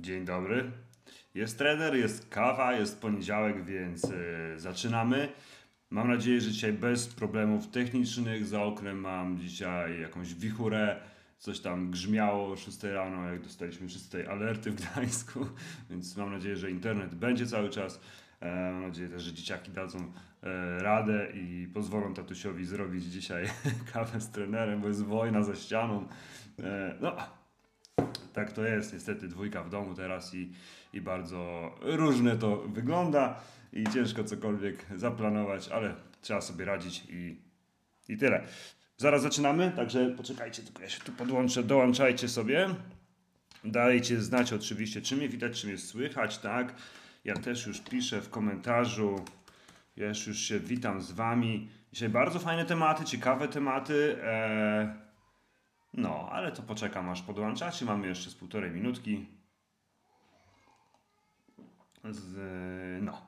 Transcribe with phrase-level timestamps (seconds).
[0.00, 0.70] Dzień dobry.
[1.34, 5.28] Jest trener, jest kawa, jest poniedziałek, więc yy, zaczynamy.
[5.90, 8.46] Mam nadzieję, że dzisiaj bez problemów technicznych.
[8.46, 11.00] Za oknem mam dzisiaj jakąś wichurę.
[11.38, 15.46] Coś tam grzmiało o 6 rano, jak dostaliśmy wszyscy tej alerty w Gdańsku,
[15.90, 18.00] więc mam nadzieję, że internet będzie cały czas.
[18.40, 20.12] E, mam nadzieję też, że dzieciaki dadzą
[20.42, 23.48] e, radę i pozwolą tatusiowi zrobić dzisiaj
[23.92, 26.08] kawę z trenerem, bo jest wojna za ścianą.
[26.58, 27.16] E, no,
[28.38, 28.92] tak to jest.
[28.92, 30.52] Niestety dwójka w domu teraz i,
[30.92, 33.40] i bardzo różne to wygląda
[33.72, 37.36] i ciężko cokolwiek zaplanować, ale trzeba sobie radzić i,
[38.08, 38.44] i tyle.
[38.96, 42.68] Zaraz zaczynamy, także poczekajcie, tylko ja się tu podłączę, dołączajcie sobie.
[43.64, 46.74] Dajcie znać oczywiście, czy mnie widać, czy mnie słychać, tak?
[47.24, 49.24] Ja też już piszę w komentarzu,
[49.96, 51.68] ja już się witam z Wami.
[51.92, 54.16] Dzisiaj bardzo fajne tematy, ciekawe tematy.
[54.24, 55.07] Eee,
[55.94, 57.84] no, ale to poczekam aż podłączacie.
[57.84, 59.26] Mamy jeszcze z półtorej minutki.
[62.04, 63.22] Z, no.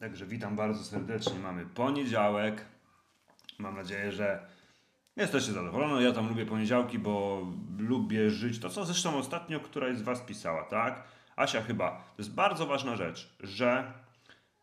[0.00, 1.38] Także witam bardzo serdecznie.
[1.38, 2.64] Mamy poniedziałek.
[3.58, 4.48] Mam nadzieję, że
[5.16, 6.04] jesteście zadowoleni.
[6.04, 7.46] Ja tam lubię poniedziałki, bo
[7.78, 8.58] lubię żyć.
[8.58, 11.04] To co zresztą ostatnio któraś z Was pisała, tak?
[11.36, 11.90] Asia chyba.
[11.90, 13.92] To jest bardzo ważna rzecz, że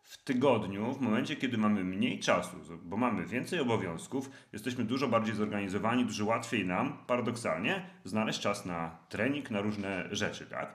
[0.06, 5.34] w tygodniu, w momencie, kiedy mamy mniej czasu, bo mamy więcej obowiązków, jesteśmy dużo bardziej
[5.34, 10.74] zorganizowani, dużo łatwiej nam, paradoksalnie, znaleźć czas na trening, na różne rzeczy, tak?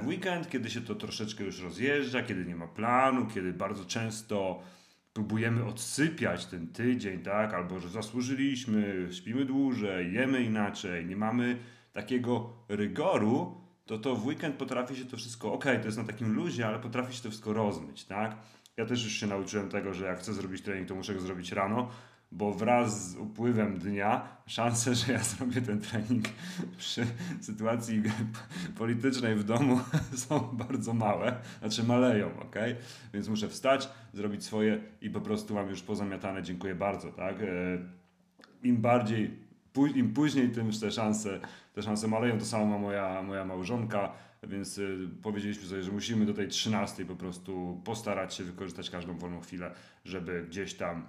[0.00, 4.62] W weekend, kiedy się to troszeczkę już rozjeżdża, kiedy nie ma planu, kiedy bardzo często
[5.12, 7.54] próbujemy odsypiać ten tydzień, tak?
[7.54, 11.58] Albo że zasłużyliśmy, śpimy dłużej, jemy inaczej, nie mamy
[11.92, 16.34] takiego rygoru, to to w weekend potrafi się to wszystko, ok, to jest na takim
[16.34, 18.36] luzie, ale potrafi się to wszystko rozmyć, tak?
[18.78, 21.52] Ja też już się nauczyłem tego, że jak chcę zrobić trening, to muszę go zrobić
[21.52, 21.88] rano,
[22.32, 26.24] bo wraz z upływem dnia szanse, że ja zrobię ten trening
[26.76, 27.06] przy
[27.40, 28.02] sytuacji
[28.78, 29.80] politycznej w domu
[30.26, 32.56] są bardzo małe, znaczy maleją, ok?
[33.14, 37.36] Więc muszę wstać, zrobić swoje i po prostu mam już pozamiatane, dziękuję bardzo, tak?
[38.62, 39.47] Im bardziej
[39.94, 41.40] im później, tym te szanse,
[41.74, 42.38] te szanse maleją.
[42.38, 44.12] To samo ma moja, moja małżonka,
[44.42, 49.18] więc y, powiedzieliśmy sobie, że musimy do tej 13 po prostu postarać się wykorzystać każdą
[49.18, 49.74] wolną chwilę,
[50.04, 51.06] żeby gdzieś tam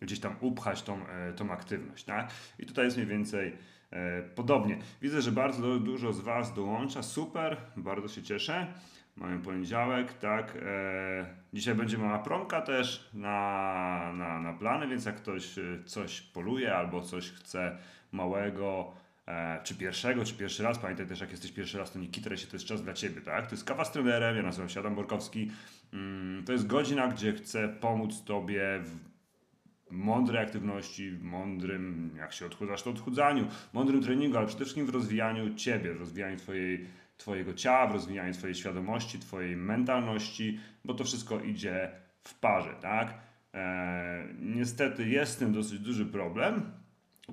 [0.00, 2.04] gdzieś tam upchać tą, e, tą aktywność.
[2.04, 2.30] Tak?
[2.58, 3.56] I tutaj jest mniej więcej
[3.90, 4.78] e, podobnie.
[5.02, 7.02] Widzę, że bardzo dużo z Was dołącza.
[7.02, 8.74] Super, bardzo się cieszę.
[9.20, 10.56] Mamy poniedziałek, tak.
[10.62, 15.54] E, dzisiaj będzie mała promka też na, na, na plany, więc jak ktoś
[15.86, 17.78] coś poluje albo coś chce
[18.12, 18.92] małego,
[19.64, 22.46] czy pierwszego, czy pierwszy raz, pamiętaj też, jak jesteś pierwszy raz, to nie kitraj się,
[22.46, 23.46] to jest czas dla Ciebie, tak?
[23.46, 25.50] To jest kawa z trenerem, ja nazywam się Adam Borkowski.
[25.92, 28.96] Mm, to jest godzina, gdzie chcę pomóc Tobie w
[29.90, 34.90] mądrej aktywności, w mądrym, jak się odchudzasz, to odchudzaniu, mądrym treningu, ale przede wszystkim w
[34.90, 36.86] rozwijaniu ciebie, w rozwijaniu twojej,
[37.20, 41.90] twojego ciała, w rozwijaniu twojej świadomości, twojej mentalności, bo to wszystko idzie
[42.22, 43.14] w parze, tak?
[43.52, 46.72] Eee, niestety jest tym dosyć duży problem,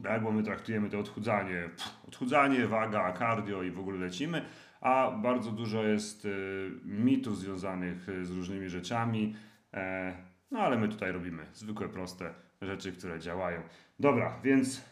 [0.04, 0.24] tak?
[0.24, 4.42] bo my traktujemy to odchudzanie, pff, odchudzanie, waga, cardio i w ogóle lecimy,
[4.82, 9.36] a bardzo dużo jest y, mitów związanych z różnymi rzeczami.
[9.74, 10.14] E,
[10.52, 13.62] no ale my tutaj robimy zwykłe, proste rzeczy, które działają.
[14.00, 14.86] Dobra, więc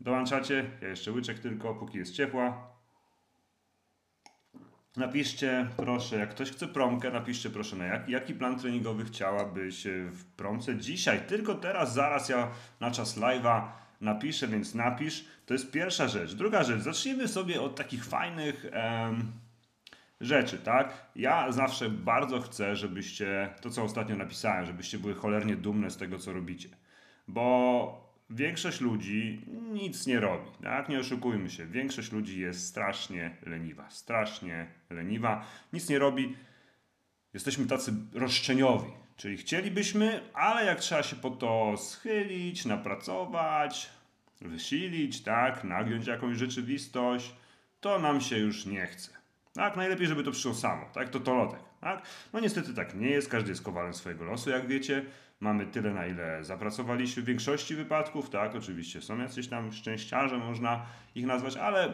[0.00, 0.70] dołączacie.
[0.82, 2.71] Ja jeszcze łyczek tylko, póki jest ciepła.
[4.96, 10.24] Napiszcie proszę, jak ktoś chce promkę, napiszcie proszę na jaki, jaki plan treningowy chciałabyś w
[10.24, 11.20] promce dzisiaj.
[11.20, 13.62] Tylko teraz, zaraz ja na czas live'a
[14.00, 15.24] napiszę, więc napisz.
[15.46, 16.34] To jest pierwsza rzecz.
[16.34, 18.66] Druga rzecz, zacznijmy sobie od takich fajnych
[20.20, 21.06] rzeczy, tak?
[21.16, 26.18] Ja zawsze bardzo chcę, żebyście, to co ostatnio napisałem, żebyście były cholernie dumne z tego,
[26.18, 26.68] co robicie
[27.28, 29.40] bo większość ludzi
[29.72, 30.88] nic nie robi, tak?
[30.88, 31.66] Nie oszukujmy się.
[31.66, 36.36] Większość ludzi jest strasznie leniwa, strasznie leniwa, nic nie robi.
[37.34, 43.90] Jesteśmy tacy roszczeniowi, czyli chcielibyśmy, ale jak trzeba się po to schylić, napracować,
[44.40, 47.32] wysilić, tak, nagiąć jakąś rzeczywistość,
[47.80, 49.10] to nam się już nie chce.
[49.52, 52.02] Tak, najlepiej, żeby to przyszło samo, tak, to to lotek, tak?
[52.32, 55.04] No niestety tak nie jest, każdy jest kowalem swojego losu, jak wiecie,
[55.40, 60.86] mamy tyle, na ile zapracowaliśmy w większości wypadków, tak, oczywiście są jacyś tam szczęściarze, można
[61.14, 61.92] ich nazwać, ale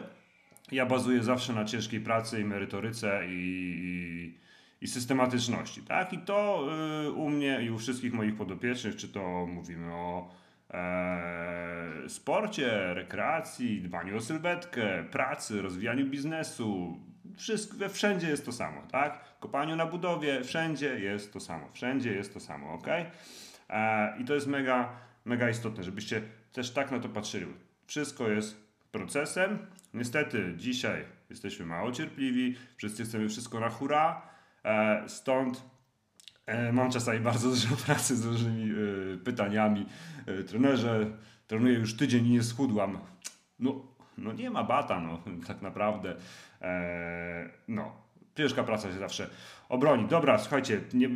[0.71, 4.37] ja bazuję zawsze na ciężkiej pracy i merytoryce i, i,
[4.81, 6.67] i systematyczności, tak, i to
[7.05, 10.31] y, u mnie i u wszystkich moich podopiecznych, czy to mówimy o
[10.71, 16.99] e, sporcie, rekreacji, dbaniu o sylwetkę, pracy, rozwijaniu biznesu,
[17.39, 19.19] wszystko, wszędzie jest to samo, tak?
[19.39, 22.87] Kopaniu na budowie, wszędzie jest to samo, wszędzie jest to samo, ok?
[23.69, 24.89] E, I to jest mega,
[25.25, 26.21] mega istotne, żebyście
[26.53, 27.45] też tak na to patrzyli.
[27.87, 28.57] Wszystko jest
[28.91, 29.67] procesem.
[29.93, 34.21] Niestety dzisiaj jesteśmy mało cierpliwi, wszyscy chcemy wszystko na hura,
[34.63, 35.63] e, stąd
[36.45, 38.73] e, mam czasami bardzo dużo pracy z różnymi
[39.23, 39.85] pytaniami.
[40.47, 41.11] Trenerze,
[41.47, 42.99] trenuję już tydzień i nie schudłam.
[43.59, 43.88] No,
[44.19, 46.15] no nie ma bata, no tak naprawdę.
[46.61, 47.91] E, no,
[48.37, 49.29] ciężka praca się zawsze
[49.69, 50.07] obroni.
[50.07, 51.09] Dobra, słuchajcie, nie,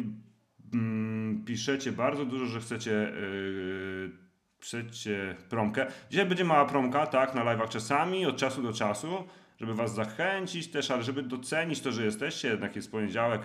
[0.74, 4.24] mm, piszecie bardzo dużo, że chcecie yy,
[4.64, 5.86] chcecie promkę.
[6.10, 9.28] Dzisiaj będzie mała promka, tak, na live'ach czasami, od czasu do czasu,
[9.60, 13.42] żeby was zachęcić też, ale żeby docenić to, że jesteście, jednak jest poniedziałek,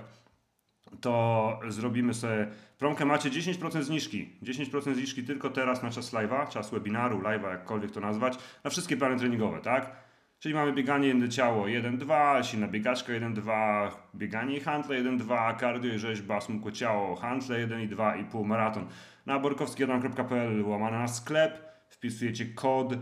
[1.00, 2.49] to zrobimy sobie
[2.79, 3.05] promkę.
[3.05, 4.31] Macie 10% zniżki.
[4.43, 8.96] 10% zniżki tylko teraz na czas live'a, czas webinaru, live'a, jakkolwiek to nazwać, na wszystkie
[8.96, 10.08] plany treningowe, tak?
[10.38, 15.99] Czyli mamy bieganie jedno ciało 1-2, silna biegaczka 1-2, bieganie i handle 1-2, cardio i
[15.99, 18.87] rzeźba, smukłe ciało, handle 1 i 2 i pół maraton.
[19.26, 22.94] Na borkowski1.pl łamane na sklep, wpisujecie kod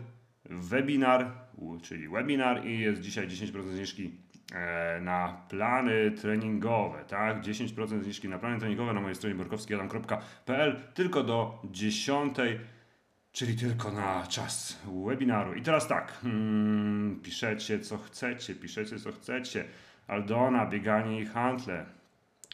[0.45, 1.31] webinar,
[1.83, 4.26] czyli webinar i jest dzisiaj 10% zniżki
[5.01, 7.41] na plany treningowe, tak?
[7.41, 12.37] 10% zniżki na plany treningowe na mojej stronie borkowski1.pl tylko do 10
[13.37, 15.55] czyli tylko na czas webinaru.
[15.55, 19.65] I teraz tak, hmm, piszecie co chcecie, piszecie co chcecie.
[20.09, 21.87] Aldona, bieganie i handle.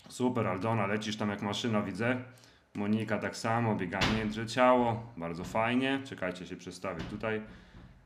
[0.09, 2.17] Super, Aldona, lecisz tam jak maszyna, widzę.
[2.75, 6.01] Monika tak samo, bieganie jędrze ciało, bardzo fajnie.
[6.05, 7.41] Czekajcie, się przestawię tutaj.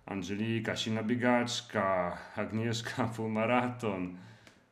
[0.06, 4.16] Angelika, silna biegaczka, Agnieszka, półmaraton.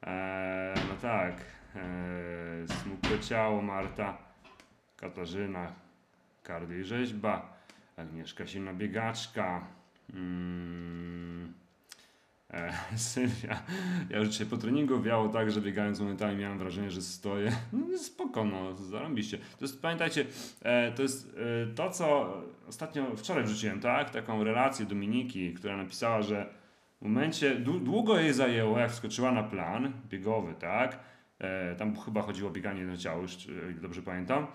[0.02, 1.34] Eee, no tak,
[1.76, 4.18] eee, smukłe ciało, Marta,
[4.96, 5.72] Katarzyna,
[6.42, 7.56] kardio i rzeźba.
[7.96, 9.66] Agnieszka silna biegaczka.
[10.14, 11.63] Mm.
[12.54, 13.62] E, Sylwia,
[14.10, 17.52] ja już dzisiaj po treningu wiało tak, że biegając momentami miałem wrażenie, że stoję.
[17.72, 19.38] No spoko, no, zarobiście.
[19.38, 20.26] To jest, pamiętajcie,
[20.62, 22.36] e, to jest e, to, co
[22.68, 24.10] ostatnio, wczoraj wrzuciłem, tak?
[24.10, 26.54] Taką relację Dominiki, która napisała, że
[27.00, 30.98] w momencie, długo jej zajęło, jak wskoczyła na plan biegowy, tak?
[31.78, 33.48] Tam chyba chodziło o bieganie na ciało, już
[33.80, 34.46] dobrze pamiętam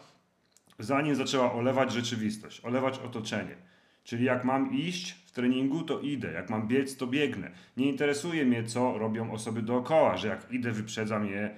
[0.79, 3.55] zanim zaczęła olewać rzeczywistość, olewać otoczenie.
[4.03, 6.31] Czyli jak mam iść w treningu, to idę.
[6.31, 7.51] Jak mam biec, to biegnę.
[7.77, 11.55] Nie interesuje mnie, co robią osoby dookoła, że jak idę, wyprzedza mnie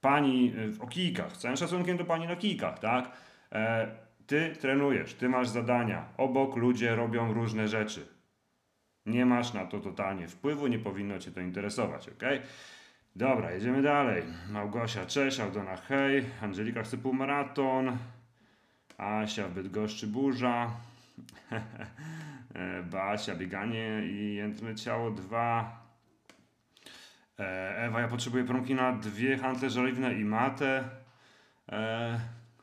[0.00, 1.36] pani e, w okijkach.
[1.36, 3.12] Z całym szacunkiem do pani na kijkach, tak?
[3.52, 3.88] E,
[4.26, 6.04] ty trenujesz, ty masz zadania.
[6.16, 8.06] Obok ludzie robią różne rzeczy.
[9.06, 12.22] Nie masz na to totalnie wpływu, nie powinno cię to interesować, ok?
[13.16, 14.22] Dobra, jedziemy dalej.
[14.50, 16.24] Małgosia, cześć, Aldona, hej.
[16.42, 17.98] Angelika chce półmaraton.
[18.98, 20.70] Asia w Bydgoszczy burza.
[22.90, 25.86] Basia bieganie i jętne ciało 2.
[27.38, 30.84] E, Ewa, ja potrzebuję promki na dwie hantle żeliwne i matę.
[31.68, 32.20] E,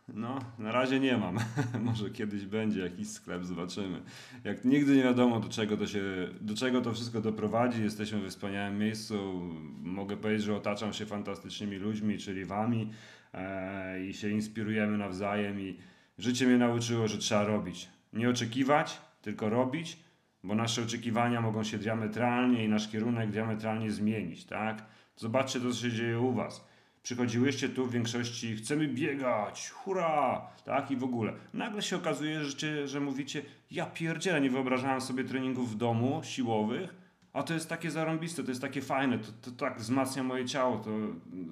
[0.08, 1.38] no, na razie nie mam.
[1.84, 4.02] Może kiedyś będzie jakiś sklep, zobaczymy.
[4.44, 6.02] Jak nigdy nie wiadomo, do czego to się,
[6.42, 7.84] do czego to wszystko doprowadzi.
[7.84, 9.42] Jesteśmy w wspaniałym miejscu.
[9.82, 12.92] Mogę powiedzieć, że otaczam się fantastycznymi ludźmi, czyli wami
[13.34, 15.78] e, i się inspirujemy nawzajem i
[16.18, 17.90] Życie mnie nauczyło, że trzeba robić.
[18.18, 19.98] Nie oczekiwać, tylko robić,
[20.44, 24.86] bo nasze oczekiwania mogą się diametralnie i nasz kierunek diametralnie zmienić, tak?
[25.16, 26.68] Zobaczcie co się dzieje u Was.
[27.04, 30.92] Przychodziłyście tu w większości, chcemy biegać, hurra, tak?
[30.92, 31.34] I w ogóle.
[31.54, 33.42] Nagle się okazuje, że, że mówicie,
[33.72, 37.07] ja pierdzielę, nie wyobrażałem sobie treningów w domu, siłowych,
[37.38, 40.78] a to jest takie zarąbiste, to jest takie fajne, to, to tak wzmacnia moje ciało,
[40.78, 40.90] to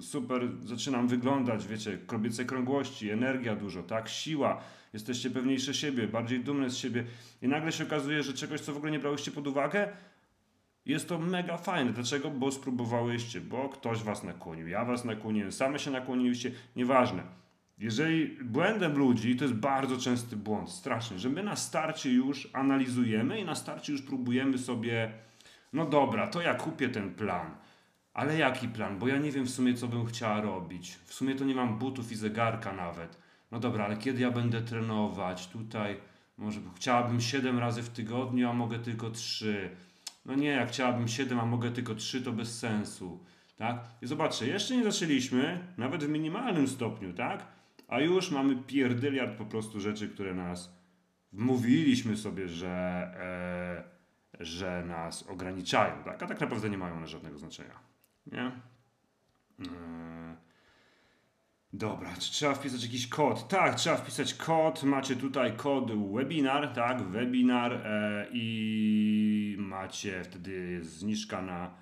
[0.00, 4.60] super zaczynam wyglądać, wiecie, kobiece krągłości, energia dużo, tak, siła,
[4.92, 7.04] jesteście pewniejsze siebie, bardziej dumne z siebie
[7.42, 9.88] i nagle się okazuje, że czegoś, co w ogóle nie brałyście pod uwagę,
[10.86, 11.92] jest to mega fajne.
[11.92, 12.30] Dlaczego?
[12.30, 17.22] Bo spróbowałyście, bo ktoś was nakłonił, ja was nakłoniłem, same się nakłoniłyście, nieważne.
[17.78, 23.40] Jeżeli błędem ludzi, to jest bardzo częsty błąd, straszny, że my na starcie już analizujemy
[23.40, 25.12] i na starcie już próbujemy sobie
[25.76, 27.50] no dobra, to ja kupię ten plan.
[28.14, 28.98] Ale jaki plan?
[28.98, 30.98] Bo ja nie wiem w sumie, co bym chciała robić.
[31.04, 33.18] W sumie to nie mam butów i zegarka nawet.
[33.50, 35.46] No dobra, ale kiedy ja będę trenować?
[35.46, 35.96] Tutaj
[36.38, 39.70] może chciałabym 7 razy w tygodniu, a mogę tylko 3.
[40.26, 43.24] No nie, jak chciałabym 7, a mogę tylko 3, to bez sensu.
[43.56, 43.84] Tak?
[44.02, 47.46] I zobaczcie, jeszcze nie zaczęliśmy, nawet w minimalnym stopniu, tak?
[47.88, 50.72] A już mamy pierdyliard po prostu rzeczy, które nas
[51.32, 52.68] wmówiliśmy sobie, że...
[53.92, 53.95] E,
[54.40, 56.22] że nas ograniczają, tak?
[56.22, 57.78] a tak naprawdę nie mają one żadnego znaczenia.
[58.26, 58.52] Nie?
[59.58, 59.66] Yy.
[61.72, 63.48] Dobra, czy trzeba wpisać jakiś kod?
[63.48, 64.82] Tak, trzeba wpisać kod.
[64.82, 71.74] Macie tutaj kod webinar, tak, webinar e, i macie wtedy zniżka na,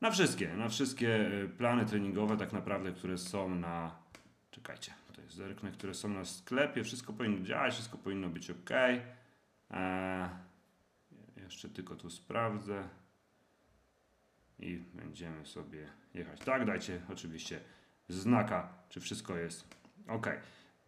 [0.00, 3.96] na wszystkie, na wszystkie e, plany treningowe tak naprawdę, które są na,
[4.50, 8.70] czekajcie, to jest zerknę, które są na sklepie, wszystko powinno działać, wszystko powinno być ok.
[9.70, 10.28] E,
[11.44, 12.88] Jeszcze tylko tu sprawdzę
[14.58, 16.40] i będziemy sobie jechać.
[16.40, 17.60] Tak, dajcie oczywiście
[18.08, 19.68] znaka, czy wszystko jest
[20.08, 20.26] ok.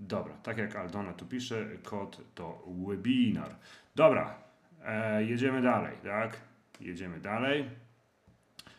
[0.00, 3.54] Dobra, tak jak Aldona tu pisze, kod to webinar.
[3.94, 4.38] Dobra,
[4.84, 6.40] e, jedziemy dalej, tak?
[6.80, 7.70] Jedziemy dalej.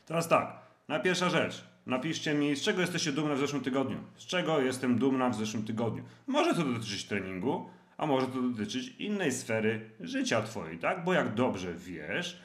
[0.06, 1.64] Teraz tak, na pierwsza rzecz.
[1.86, 3.98] Napiszcie mi, z czego jesteście dumni w zeszłym tygodniu.
[4.18, 6.04] Z czego jestem dumna w zeszłym tygodniu.
[6.28, 11.04] Może to dotyczyć treningu, a może to dotyczyć innej sfery życia Twojej, tak?
[11.04, 12.42] Bo jak dobrze wiesz,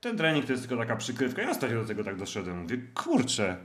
[0.00, 1.42] ten trening to jest tylko taka przykrywka.
[1.42, 2.62] Ja ostatnio do tego tak doszedłem.
[2.62, 3.56] Mówię, kurczę,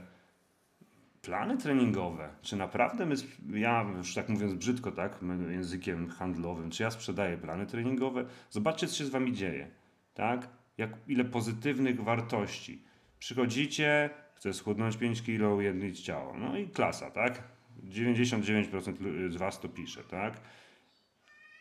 [1.22, 2.28] plany treningowe.
[2.42, 3.14] Czy naprawdę my,
[3.52, 5.18] ja już tak mówiąc brzydko, tak,
[5.50, 8.24] językiem handlowym, czy ja sprzedaję plany treningowe?
[8.50, 9.70] Zobaczcie, co się z wami dzieje,
[10.14, 10.48] tak?
[10.78, 12.82] Jak, ile pozytywnych wartości.
[13.18, 16.34] Przychodzicie, chcę schudnąć 5 kg, ujednić ciało.
[16.38, 17.42] No i klasa, tak?
[17.84, 20.40] 99% z was to pisze, tak?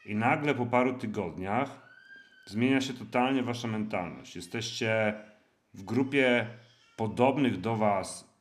[0.05, 1.81] I nagle po paru tygodniach
[2.45, 4.35] zmienia się totalnie wasza mentalność.
[4.35, 5.13] Jesteście
[5.74, 6.47] w grupie
[6.97, 8.35] podobnych do was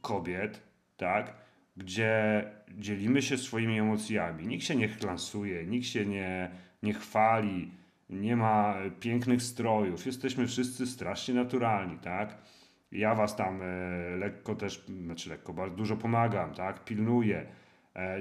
[0.00, 0.62] kobiet,
[0.96, 1.34] tak?
[1.76, 2.44] Gdzie
[2.78, 4.46] dzielimy się swoimi emocjami.
[4.46, 6.50] Nikt się nie chlansuje, nikt się nie,
[6.82, 7.70] nie chwali,
[8.10, 10.06] nie ma pięknych strojów.
[10.06, 12.38] Jesteśmy wszyscy strasznie naturalni, tak?
[12.92, 13.66] Ja was tam e,
[14.16, 16.84] lekko też, znaczy lekko, bardzo dużo pomagam, tak?
[16.84, 17.46] Pilnuję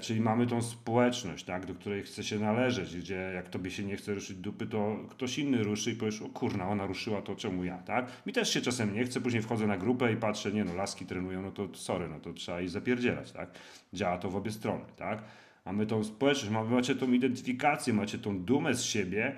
[0.01, 3.96] czyli mamy tą społeczność, tak, do której chce się należeć, gdzie jak tobie się nie
[3.96, 7.63] chce ruszyć dupy, to ktoś inny ruszy i powiesz, o kurna, ona ruszyła, to czemu
[7.63, 8.08] ja, tak?
[8.25, 11.06] Mi też się czasem nie chce, później wchodzę na grupę i patrzę, nie no, laski
[11.06, 13.50] trenują, no to sorry, no to trzeba ich zapierdzielać, tak?
[13.94, 15.24] Działa to w obie strony, tak?
[15.65, 19.36] Mamy tą społeczność, macie tą identyfikację, macie tą dumę z siebie,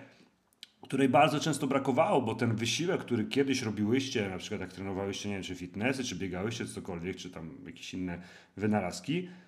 [0.82, 5.36] której bardzo często brakowało, bo ten wysiłek, który kiedyś robiłyście, na przykład jak trenowałyście, nie
[5.36, 8.22] wiem, czy fitnessy, czy biegałyście, cokolwiek, czy tam jakieś inne
[8.58, 9.44] wynalazki, E,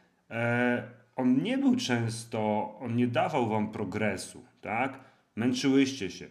[1.15, 4.99] on nie był często, on nie dawał wam progresu, tak?
[5.35, 6.27] Męczyłyście się.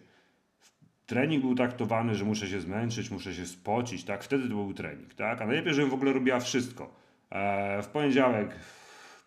[1.05, 4.23] Trening był traktowany, że muszę się zmęczyć, muszę się spocić, tak?
[4.23, 5.41] Wtedy to był trening, tak?
[5.41, 6.93] A najlepiej, żebym w ogóle robiła wszystko.
[7.29, 8.59] E, w poniedziałek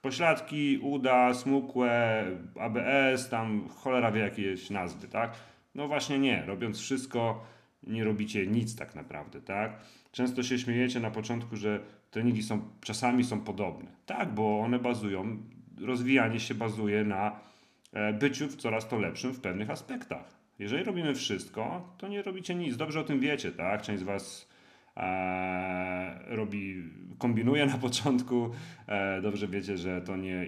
[0.03, 2.25] pośladki, uda, smukłe,
[2.61, 5.33] ABS, tam cholera wie jakieś nazwy, tak?
[5.75, 7.45] No właśnie nie, robiąc wszystko
[7.83, 9.73] nie robicie nic tak naprawdę, tak?
[10.13, 13.91] Często się śmiejecie na początku, że treningi są, czasami są podobne.
[14.07, 15.43] Tak, bo one bazują,
[15.81, 17.41] rozwijanie się bazuje na
[17.93, 20.41] e, byciu w coraz to lepszym w pewnych aspektach.
[20.59, 22.77] Jeżeli robimy wszystko, to nie robicie nic.
[22.77, 23.83] Dobrze o tym wiecie, tak?
[23.83, 24.50] Część z Was
[26.27, 26.83] robi,
[27.19, 28.51] kombinuje na początku,
[28.87, 30.47] e, dobrze wiecie, że to nie,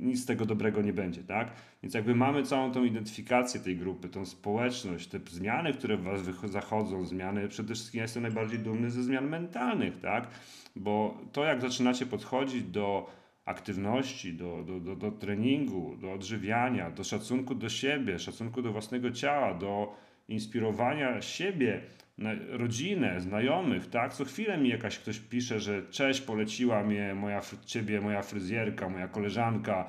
[0.00, 1.52] nic z tego dobrego nie będzie, tak?
[1.82, 6.20] Więc jakby mamy całą tą identyfikację tej grupy, tą społeczność, te zmiany, które w Was
[6.44, 10.28] zachodzą, zmiany, przede wszystkim ja jestem najbardziej dumny ze zmian mentalnych, tak?
[10.76, 13.10] Bo to jak zaczynacie podchodzić do
[13.44, 19.10] aktywności, do, do, do, do treningu, do odżywiania, do szacunku do siebie, szacunku do własnego
[19.10, 19.96] ciała, do
[20.28, 21.80] inspirowania siebie,
[22.48, 24.14] rodzinę, znajomych, tak?
[24.14, 29.08] Co chwilę mi jakaś ktoś pisze, że cześć, poleciła mnie moja, ciebie moja fryzjerka, moja
[29.08, 29.86] koleżanka,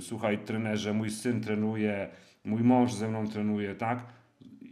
[0.00, 2.08] słuchaj trenerze, mój syn trenuje,
[2.44, 4.06] mój mąż ze mną trenuje, tak?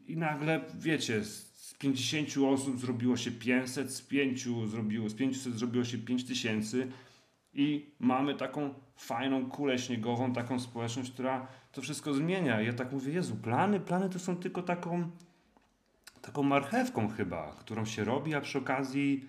[0.09, 5.85] I nagle, wiecie, z 50 osób zrobiło się 500, z 5 zrobiło, z 500 zrobiło
[5.85, 6.87] się 5000
[7.53, 12.63] i mamy taką fajną kulę śniegową, taką społeczność, która to wszystko zmienia.
[12.63, 15.11] I ja tak mówię, Jezu, plany, plany to są tylko taką
[16.29, 19.29] taką marchewką chyba, którą się robi, a przy okazji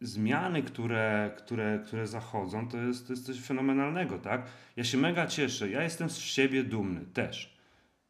[0.00, 4.46] zmiany, które, które, które zachodzą, to jest, to jest coś fenomenalnego, tak?
[4.76, 7.58] Ja się mega cieszę, ja jestem z siebie dumny też,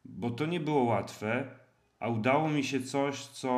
[0.05, 1.47] bo to nie było łatwe,
[2.01, 3.51] a udało mi się coś, co,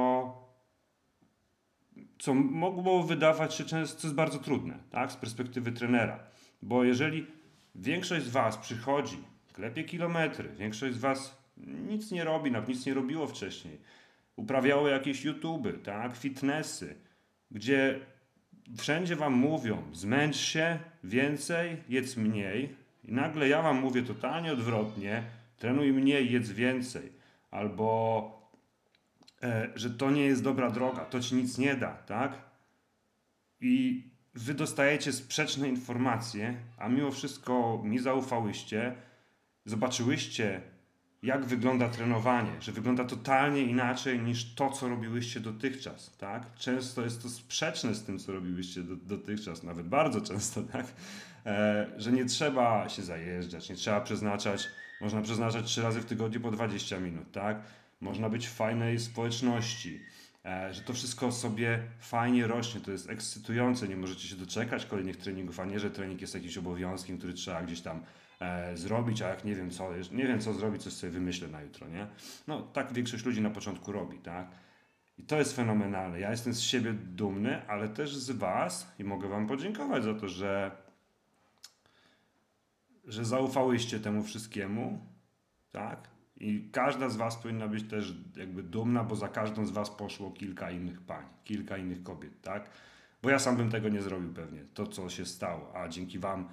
[2.18, 5.12] co mogło wydawać się często, co jest bardzo trudne, tak?
[5.12, 6.18] Z perspektywy trenera,
[6.62, 7.26] bo jeżeli
[7.74, 9.18] większość z Was przychodzi,
[9.52, 13.78] klepie kilometry, większość z Was nic nie robi, nic nie robiło wcześniej,
[14.40, 16.94] uprawiały jakieś YouTube, tak, fitnessy,
[17.50, 18.00] gdzie
[18.78, 22.74] wszędzie wam mówią, zmęcz się więcej, jedz mniej.
[23.04, 25.22] I nagle ja wam mówię totalnie odwrotnie,
[25.58, 27.12] trenuj mniej, jedz więcej.
[27.50, 28.50] Albo,
[29.42, 32.32] e, że to nie jest dobra droga, to ci nic nie da, tak?
[33.60, 34.04] I
[34.34, 38.94] wy dostajecie sprzeczne informacje, a mimo wszystko mi zaufałyście,
[39.64, 40.60] zobaczyłyście
[41.22, 46.54] jak wygląda trenowanie, że wygląda totalnie inaczej niż to, co robiłyście dotychczas, tak?
[46.54, 50.86] Często jest to sprzeczne z tym, co robiłyście do, dotychczas, nawet bardzo często, tak?
[51.46, 54.68] E, że nie trzeba się zajeżdżać, nie trzeba przeznaczać,
[55.00, 57.62] można przeznaczać trzy razy w tygodniu po 20 minut, tak?
[58.00, 60.00] Można być w fajnej społeczności,
[60.44, 65.16] e, że to wszystko sobie fajnie rośnie, to jest ekscytujące, nie możecie się doczekać kolejnych
[65.16, 68.02] treningów, a nie, że trening jest jakimś obowiązkiem, który trzeba gdzieś tam
[68.40, 71.62] e, zrobić, a jak nie wiem co, nie wiem co zrobić, coś sobie wymyślę na
[71.62, 72.06] jutro, nie?
[72.46, 74.50] No tak większość ludzi na początku robi, tak?
[75.18, 76.20] I to jest fenomenalne.
[76.20, 80.28] Ja jestem z siebie dumny, ale też z was i mogę wam podziękować za to,
[80.28, 80.70] że
[83.04, 85.06] że zaufałyście temu wszystkiemu,
[85.72, 86.08] tak?
[86.36, 90.30] I każda z was powinna być też jakby dumna, bo za każdą z was poszło
[90.30, 92.70] kilka innych pań, kilka innych kobiet, tak?
[93.22, 96.48] Bo ja sam bym tego nie zrobił pewnie, to co się stało, a dzięki wam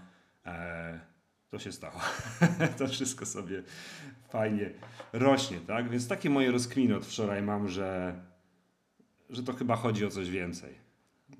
[0.45, 0.99] e,
[1.49, 1.99] to się stało.
[2.77, 3.63] to wszystko sobie
[4.29, 4.73] fajnie
[5.13, 5.89] rośnie, tak?
[5.89, 8.21] Więc takie moje rozkminy od wczoraj mam, że,
[9.29, 10.87] że to chyba chodzi o coś więcej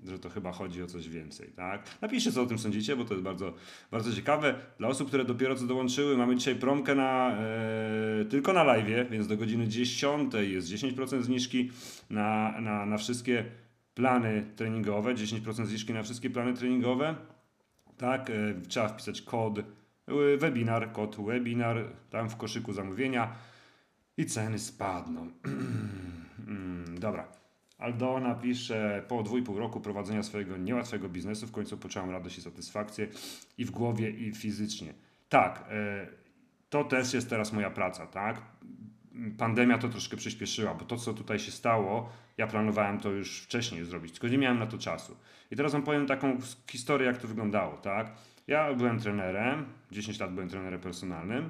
[0.05, 1.97] że to chyba chodzi o coś więcej, tak?
[2.01, 3.53] Napiszcie, co o tym sądzicie, bo to jest bardzo,
[3.91, 4.55] bardzo ciekawe.
[4.79, 9.27] Dla osób, które dopiero co dołączyły, mamy dzisiaj promkę na, e, tylko na live, więc
[9.27, 11.71] do godziny 10 jest 10% zniżki
[12.09, 13.45] na, na, na wszystkie
[13.93, 17.15] plany treningowe, 10% zniżki na wszystkie plany treningowe,
[17.97, 18.29] tak?
[18.29, 18.33] E,
[18.67, 19.59] trzeba wpisać kod
[20.37, 21.77] webinar, kod webinar
[22.09, 23.35] tam w koszyku zamówienia
[24.17, 25.27] i ceny spadną.
[26.47, 27.27] Mm, dobra.
[27.77, 33.07] Aldona pisze, po dwóch roku prowadzenia swojego niełatwego biznesu w końcu poczułam radość i satysfakcję
[33.57, 34.93] i w głowie, i fizycznie.
[35.29, 36.07] Tak, e,
[36.69, 38.41] to też jest teraz moja praca, tak?
[39.37, 43.85] Pandemia to troszkę przyspieszyła, bo to, co tutaj się stało, ja planowałem to już wcześniej
[43.85, 45.17] zrobić, tylko nie miałem na to czasu.
[45.51, 46.37] I teraz wam powiem taką
[46.71, 48.11] historię, jak to wyglądało, tak?
[48.47, 51.49] Ja byłem trenerem, 10 lat byłem trenerem personalnym,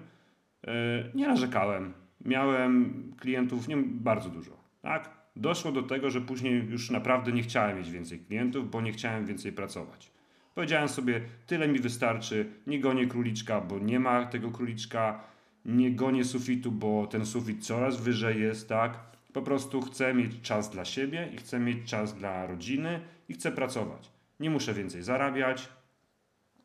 [0.68, 0.72] e,
[1.13, 1.94] nie narzekałem,
[2.25, 5.18] miałem klientów nie bardzo dużo, tak?
[5.38, 9.25] doszło do tego, że później już naprawdę nie chciałem mieć więcej klientów, bo nie chciałem
[9.25, 10.12] więcej pracować.
[10.56, 15.24] Powiedziałem sobie, tyle mi wystarczy, nie gonię króliczka, bo nie ma tego króliczka,
[15.66, 19.00] nie gonię sufitu, bo ten sufit coraz wyżej jest, tak?
[19.34, 23.00] Po prostu chcę mieć czas dla siebie i chcę mieć czas dla rodziny
[23.30, 24.12] i chcę pracować.
[24.39, 25.70] Nie muszę więcej zarabiać,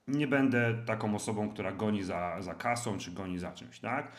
[0.09, 4.13] nie będę taką osobą, która goni za, za kasą czy goni za czymś, tak?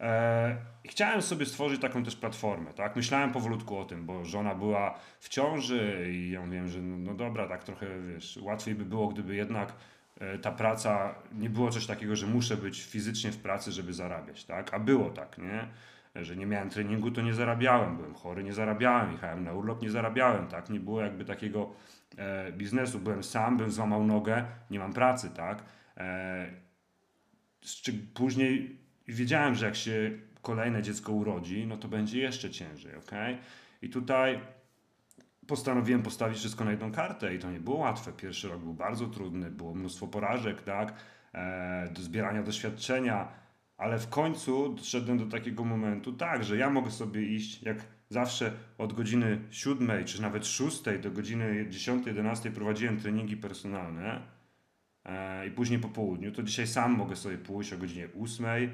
[0.00, 2.96] E, chciałem sobie stworzyć taką też platformę, tak?
[2.96, 7.14] Myślałem powolutku o tym, bo żona była w ciąży i ja mówiłem, że no, no
[7.14, 9.72] dobra, tak trochę, wiesz, łatwiej by było, gdyby jednak
[10.20, 14.44] e, ta praca, nie było coś takiego, że muszę być fizycznie w pracy, żeby zarabiać,
[14.44, 14.74] tak?
[14.74, 15.68] A było tak, nie?
[16.24, 19.90] Że nie miałem treningu, to nie zarabiałem, byłem chory, nie zarabiałem, jechałem na urlop, nie
[19.90, 20.70] zarabiałem, tak?
[20.70, 21.70] Nie było jakby takiego
[22.18, 25.62] e, biznesu, byłem sam, bym złamał nogę, nie mam pracy, tak?
[25.96, 26.50] E,
[28.14, 30.10] później wiedziałem, że jak się
[30.42, 33.10] kolejne dziecko urodzi, no to będzie jeszcze ciężej, ok?
[33.82, 34.40] I tutaj
[35.46, 38.12] postanowiłem postawić wszystko na jedną kartę i to nie było łatwe.
[38.12, 40.94] Pierwszy rok był bardzo trudny, było mnóstwo porażek, tak?
[41.34, 43.28] E, do zbierania doświadczenia,
[43.76, 48.52] ale w końcu doszedłem do takiego momentu, tak, że ja mogę sobie iść jak zawsze
[48.78, 54.22] od godziny 7 czy nawet 6 do godziny 10-11 prowadziłem treningi personalne
[55.04, 58.68] e, i później po południu, to dzisiaj sam mogę sobie pójść o godzinie 8 e,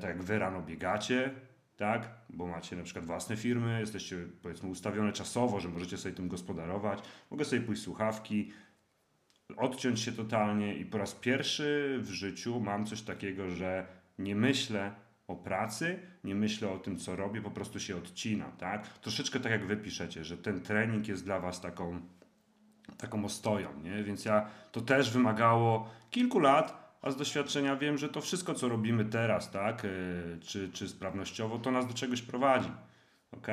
[0.00, 1.34] tak jak wy rano biegacie,
[1.76, 6.28] tak, bo macie na przykład własne firmy, jesteście powiedzmy ustawione czasowo, że możecie sobie tym
[6.28, 6.98] gospodarować,
[7.30, 8.52] mogę sobie pójść słuchawki,
[9.56, 13.86] odciąć się totalnie i po raz pierwszy w życiu mam coś takiego, że
[14.18, 14.92] nie myślę
[15.30, 18.88] o pracy, nie myślę o tym, co robię, po prostu się odcinam, tak?
[18.88, 22.00] Troszeczkę tak jak wy piszecie, że ten trening jest dla was taką,
[22.98, 24.02] taką ostoją, nie?
[24.02, 28.68] Więc ja, to też wymagało kilku lat, a z doświadczenia wiem, że to wszystko, co
[28.68, 29.88] robimy teraz, tak, e,
[30.40, 32.70] czy, czy sprawnościowo, to nas do czegoś prowadzi.
[33.32, 33.48] ok?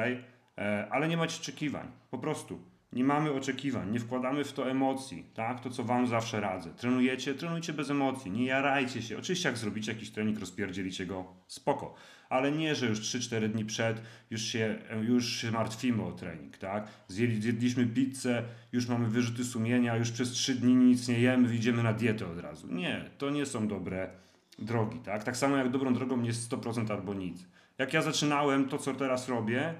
[0.57, 2.59] E, ale nie macie oczekiwań, po prostu.
[2.93, 5.59] Nie mamy oczekiwań, nie wkładamy w to emocji, tak?
[5.59, 6.73] To, co Wam zawsze radzę.
[6.73, 9.17] Trenujecie, trenujcie bez emocji, nie jarajcie się.
[9.17, 11.95] Oczywiście, jak zrobicie jakiś trening, rozpierdzielicie go, spoko
[12.29, 16.87] ale nie, że już 3-4 dni przed już się, już się martwimy o trening, tak?
[17.07, 21.83] Zjedli, zjedliśmy pizzę, już mamy wyrzuty sumienia, już przez 3 dni nic nie jemy, idziemy
[21.83, 22.67] na dietę od razu.
[22.67, 24.09] Nie, to nie są dobre
[24.59, 25.23] drogi, tak?
[25.23, 27.45] Tak samo jak dobrą drogą jest 100% albo nic.
[27.77, 29.73] Jak ja zaczynałem to, co teraz robię,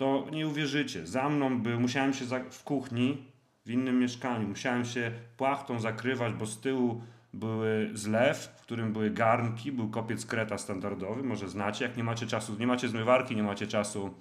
[0.00, 1.06] to nie uwierzycie.
[1.06, 3.24] Za mną był, musiałem się w kuchni,
[3.66, 9.10] w innym mieszkaniu, musiałem się płachtą zakrywać, bo z tyłu były zlew, w którym były
[9.10, 13.42] garnki, był kopiec kreta standardowy, może znacie, jak nie macie czasu, nie macie zmywarki, nie
[13.42, 14.14] macie czasu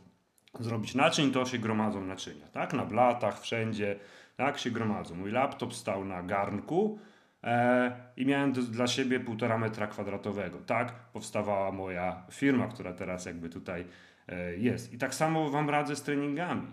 [0.59, 2.73] zrobić naczyń, to się gromadzą naczynia, tak?
[2.73, 3.95] Na blatach, wszędzie,
[4.35, 5.15] tak się gromadzą.
[5.15, 6.99] Mój laptop stał na garnku
[7.43, 10.57] e, i miałem do, dla siebie półtora metra kwadratowego.
[10.65, 13.85] Tak powstawała moja firma, która teraz jakby tutaj
[14.57, 14.93] jest.
[14.93, 16.67] I tak samo Wam radzę z treningami.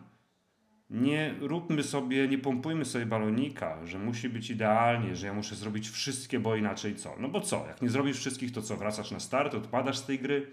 [0.90, 5.88] Nie róbmy sobie, nie pompujmy sobie balonika, że musi być idealnie, że ja muszę zrobić
[5.88, 7.16] wszystkie, bo inaczej co?
[7.18, 7.66] No bo co?
[7.66, 8.76] Jak nie zrobisz wszystkich, to co?
[8.76, 10.46] Wracasz na start, odpadasz z tej gry?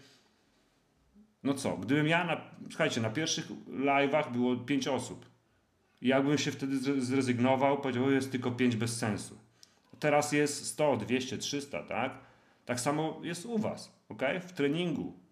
[1.43, 1.77] No co?
[1.77, 5.25] Gdybym ja, na, słuchajcie, na pierwszych live'ach było pięć osób.
[6.01, 9.37] I jakbym się wtedy zrezygnował, powiedział, jest tylko pięć bez sensu.
[9.99, 12.17] teraz jest 100, 200, 300, tak?
[12.65, 14.21] Tak samo jest u Was, ok?
[14.41, 15.22] W treningu.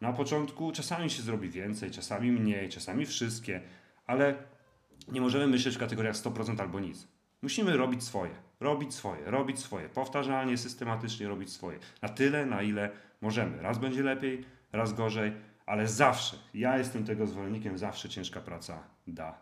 [0.00, 3.60] Na początku czasami się zrobi więcej, czasami mniej, czasami wszystkie,
[4.06, 4.34] ale
[5.08, 7.08] nie możemy myśleć w kategoriach 100% albo nic.
[7.42, 11.78] Musimy robić swoje, robić swoje, robić swoje, powtarzalnie, systematycznie robić swoje.
[12.02, 13.62] Na tyle, na ile możemy.
[13.62, 15.32] Raz będzie lepiej, raz gorzej,
[15.66, 19.38] ale zawsze, ja jestem tego zwolennikiem, zawsze ciężka praca da,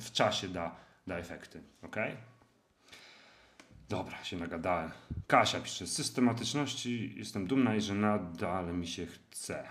[0.00, 1.62] w czasie da, da efekty.
[1.82, 1.96] Ok?
[3.88, 4.90] Dobra, się nagadałem.
[5.26, 9.68] Kasia pisze, z systematyczności jestem dumna i że nadal mi się chce.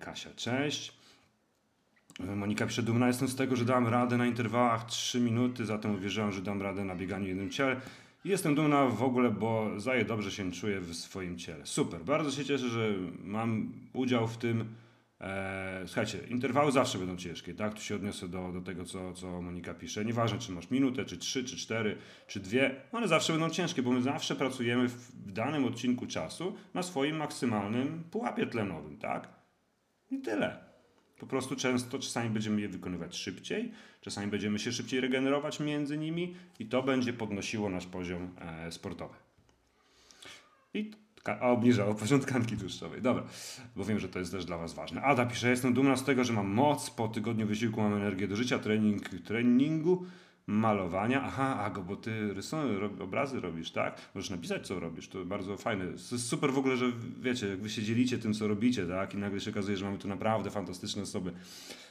[0.00, 0.92] Kasia, cześć.
[2.20, 6.32] Monika pisze, dumna jestem z tego, że dam radę na interwałach 3 minuty, zatem uwierzyłam,
[6.32, 7.80] że dam radę na bieganiu jednym ciele.
[8.24, 11.66] Jestem dumna w ogóle, bo zaje dobrze się czuję w swoim ciele.
[11.66, 14.74] Super, bardzo się cieszę, że mam udział w tym.
[15.22, 17.74] Eee, słuchajcie, interwały zawsze będą ciężkie, tak?
[17.74, 20.04] Tu się odniosę do, do tego, co, co Monika pisze.
[20.04, 23.92] Nieważne, czy masz minutę, czy trzy, czy cztery, czy dwie, one zawsze będą ciężkie, bo
[23.92, 24.92] my zawsze pracujemy w,
[25.26, 29.28] w danym odcinku czasu na swoim maksymalnym pułapie tlenowym, tak?
[30.10, 30.56] I tyle.
[31.18, 36.34] Po prostu często, czasami będziemy je wykonywać szybciej, czasami będziemy się szybciej regenerować między nimi
[36.58, 39.14] i to będzie podnosiło nasz poziom e, sportowy.
[40.74, 40.90] I
[41.28, 43.02] a obniżało poziom tkanki tłuszczowej.
[43.02, 43.22] Dobra,
[43.76, 45.02] bo wiem, że to jest też dla Was ważne.
[45.02, 48.36] Ada pisze, jestem dumna z tego, że mam moc, po tygodniu wysiłku mam energię do
[48.36, 50.06] życia, trening, treningu,
[50.46, 51.22] malowania.
[51.22, 54.00] Aha, Ago, bo ty rysunek, obrazy robisz, tak?
[54.14, 55.08] Możesz napisać, co robisz.
[55.08, 55.84] To bardzo fajne.
[55.84, 56.86] To jest super w ogóle, że
[57.20, 59.14] wiecie, jak wy się dzielicie tym, co robicie, tak?
[59.14, 61.32] I nagle się okazuje, że mamy tu naprawdę fantastyczne osoby.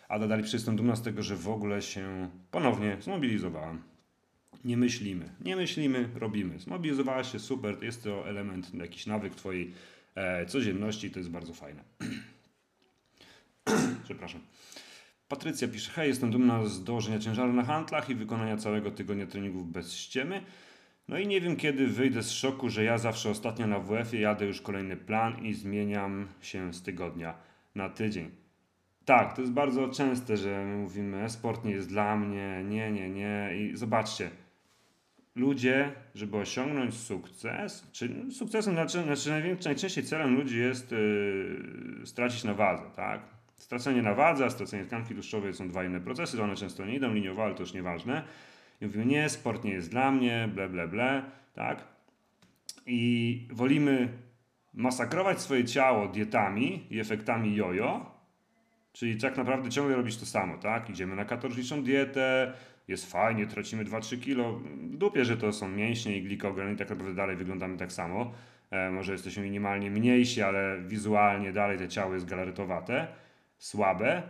[0.09, 3.90] Ada dalej jestem dumna z tego, że w ogóle się ponownie zmobilizowałam.
[4.65, 5.29] Nie myślimy.
[5.41, 6.59] Nie myślimy, robimy.
[6.59, 7.83] Zmobilizowałaś się, super.
[7.83, 9.73] Jest to element, jakiś nawyk twojej
[10.15, 11.11] e, codzienności.
[11.11, 11.83] To jest bardzo fajne.
[14.03, 14.41] Przepraszam.
[15.27, 19.71] Patrycja pisze, hej, jestem dumna z dołożenia ciężaru na handlach i wykonania całego tygodnia treningów
[19.71, 20.41] bez ściemy.
[21.07, 24.45] No i nie wiem kiedy wyjdę z szoku, że ja zawsze ostatnio na WF-ie jadę
[24.45, 27.33] już kolejny plan i zmieniam się z tygodnia
[27.75, 28.31] na tydzień.
[29.05, 33.09] Tak, to jest bardzo częste, że my mówimy, sport nie jest dla mnie, nie, nie,
[33.09, 33.49] nie.
[33.57, 34.29] I zobaczcie,
[35.35, 39.29] ludzie, żeby osiągnąć sukces, czy sukcesem, znaczy, znaczy
[39.65, 43.21] najczęściej celem ludzi jest yy, stracić na wadze, tak?
[43.55, 47.13] Stracenie na wadze, a stracenie tkanki tłuszczowej są dwa inne procesy, one często nie idą
[47.13, 48.23] liniowo, ale to już nieważne.
[48.81, 51.83] I mówimy, nie, sport nie jest dla mnie, ble, ble, ble, tak?
[52.85, 54.09] I wolimy
[54.73, 58.11] masakrować swoje ciało dietami i efektami jojo,
[58.93, 60.89] czyli tak naprawdę ciągle robić to samo, tak?
[60.89, 62.53] Idziemy na katorżniczą dietę,
[62.91, 64.61] jest fajnie, tracimy 2-3 kilo.
[64.81, 68.31] Dupie, że to są mięśnie i glikogen i tak naprawdę dalej wyglądamy tak samo.
[68.71, 73.07] E, może jesteśmy minimalnie mniejsi, ale wizualnie dalej te ciało jest galaretowate
[73.57, 74.21] słabe,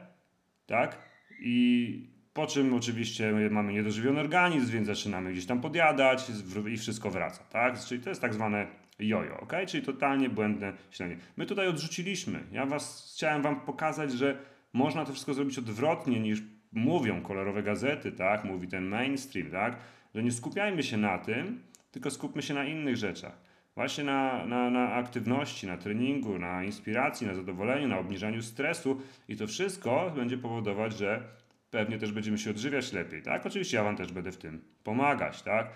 [0.66, 0.98] tak?
[1.40, 6.32] I po czym oczywiście mamy niedożywiony organizm, więc zaczynamy gdzieś tam podjadać
[6.74, 7.80] i wszystko wraca, tak?
[7.80, 8.68] Czyli to jest tak zwane
[9.00, 9.54] jojo, ok?
[9.68, 11.18] Czyli totalnie błędne myślenie.
[11.38, 12.44] My tutaj odrzuciliśmy.
[12.52, 14.38] Ja was chciałem wam pokazać, że
[14.74, 18.44] można to wszystko zrobić odwrotnie niż mówią kolorowe gazety, tak?
[18.44, 19.78] Mówi ten mainstream, tak?
[20.16, 24.70] Że nie skupiajmy się na tym, tylko skupmy się na innych rzeczach właśnie na, na,
[24.70, 30.38] na aktywności, na treningu, na inspiracji, na zadowoleniu, na obniżaniu stresu i to wszystko będzie
[30.38, 31.24] powodować, że
[31.70, 33.46] pewnie też będziemy się odżywiać lepiej, tak?
[33.46, 35.70] Oczywiście ja Wam też będę w tym pomagać, tak?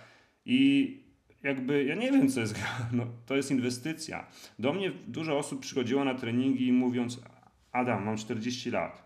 [0.45, 0.99] I
[1.43, 4.27] jakby, ja nie wiem co jest, no, to jest inwestycja.
[4.59, 7.21] Do mnie dużo osób przychodziło na treningi mówiąc,
[7.71, 9.04] Adam, mam 40 lat,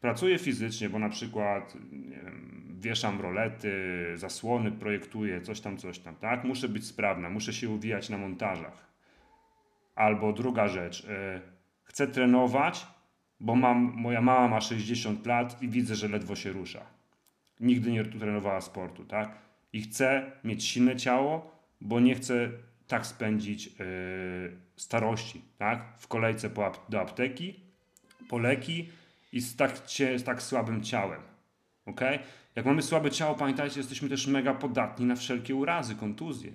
[0.00, 3.72] Pracuję fizycznie, bo na przykład wiem, wieszam rolety,
[4.14, 6.44] zasłony projektuję, coś tam, coś tam, tak?
[6.44, 8.90] Muszę być sprawna, muszę się uwijać na montażach.
[9.94, 11.40] Albo druga rzecz, yy,
[11.84, 12.86] chcę trenować,
[13.40, 16.80] bo mam, moja mama ma 60 lat i widzę, że ledwo się rusza.
[17.60, 19.38] Nigdy nie trenowała sportu, tak?
[19.72, 22.50] I chcę mieć silne ciało, bo nie chcę
[22.86, 23.72] tak spędzić yy,
[24.76, 25.84] starości, tak?
[25.98, 27.60] W kolejce po, do apteki,
[28.28, 28.88] po leki,
[29.32, 29.78] i z tak,
[30.16, 31.20] z tak słabym ciałem.
[31.86, 32.00] ok?
[32.56, 36.52] Jak mamy słabe ciało, pamiętajcie, jesteśmy też mega podatni na wszelkie urazy, kontuzje.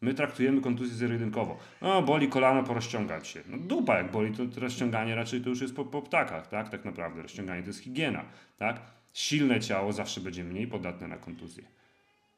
[0.00, 1.58] My traktujemy kontuzję zero-jedynkowo.
[1.82, 3.40] No, boli kolano, porozciągać się.
[3.46, 6.68] No dupa, jak boli, to, to rozciąganie raczej to już jest po, po ptakach, tak?
[6.68, 7.22] Tak naprawdę.
[7.22, 8.24] Rozciąganie to jest higiena,
[8.58, 8.80] tak?
[9.12, 11.64] Silne ciało zawsze będzie mniej podatne na kontuzję.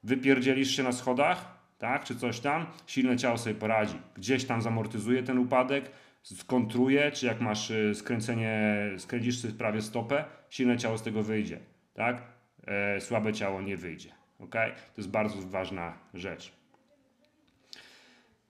[0.03, 2.05] Wypierdzielisz się na schodach, tak?
[2.05, 3.97] Czy coś tam, silne ciało sobie poradzi.
[4.17, 5.91] Gdzieś tam zamortyzuje ten upadek,
[6.25, 11.59] skontruje, czy jak masz y, skręcenie, skręcisz prawie stopę, silne ciało z tego wyjdzie,
[11.95, 12.23] tak?
[12.67, 14.55] E, słabe ciało nie wyjdzie, ok?
[14.95, 16.53] To jest bardzo ważna rzecz.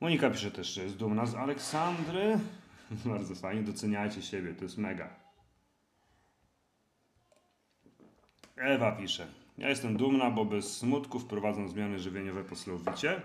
[0.01, 2.39] Monika pisze też, że jest dumna z Aleksandry.
[3.05, 5.09] bardzo fajnie, doceniajcie siebie, to jest mega.
[8.57, 9.27] Ewa pisze.
[9.59, 13.23] Ja jestem dumna, bo bez smutku wprowadzam zmiany żywieniowe po slowicie.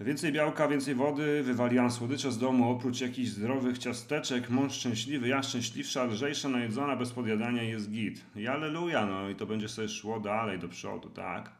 [0.00, 5.42] Więcej białka, więcej wody, wywaliłam słodycze z domu, oprócz jakichś zdrowych ciasteczek, mąż szczęśliwy, ja
[5.42, 8.24] szczęśliwsza, lżejsza, najedzona, bez podjadania jest git.
[8.36, 11.52] I aleluja, no i to będzie sobie szło dalej, do przodu, tak?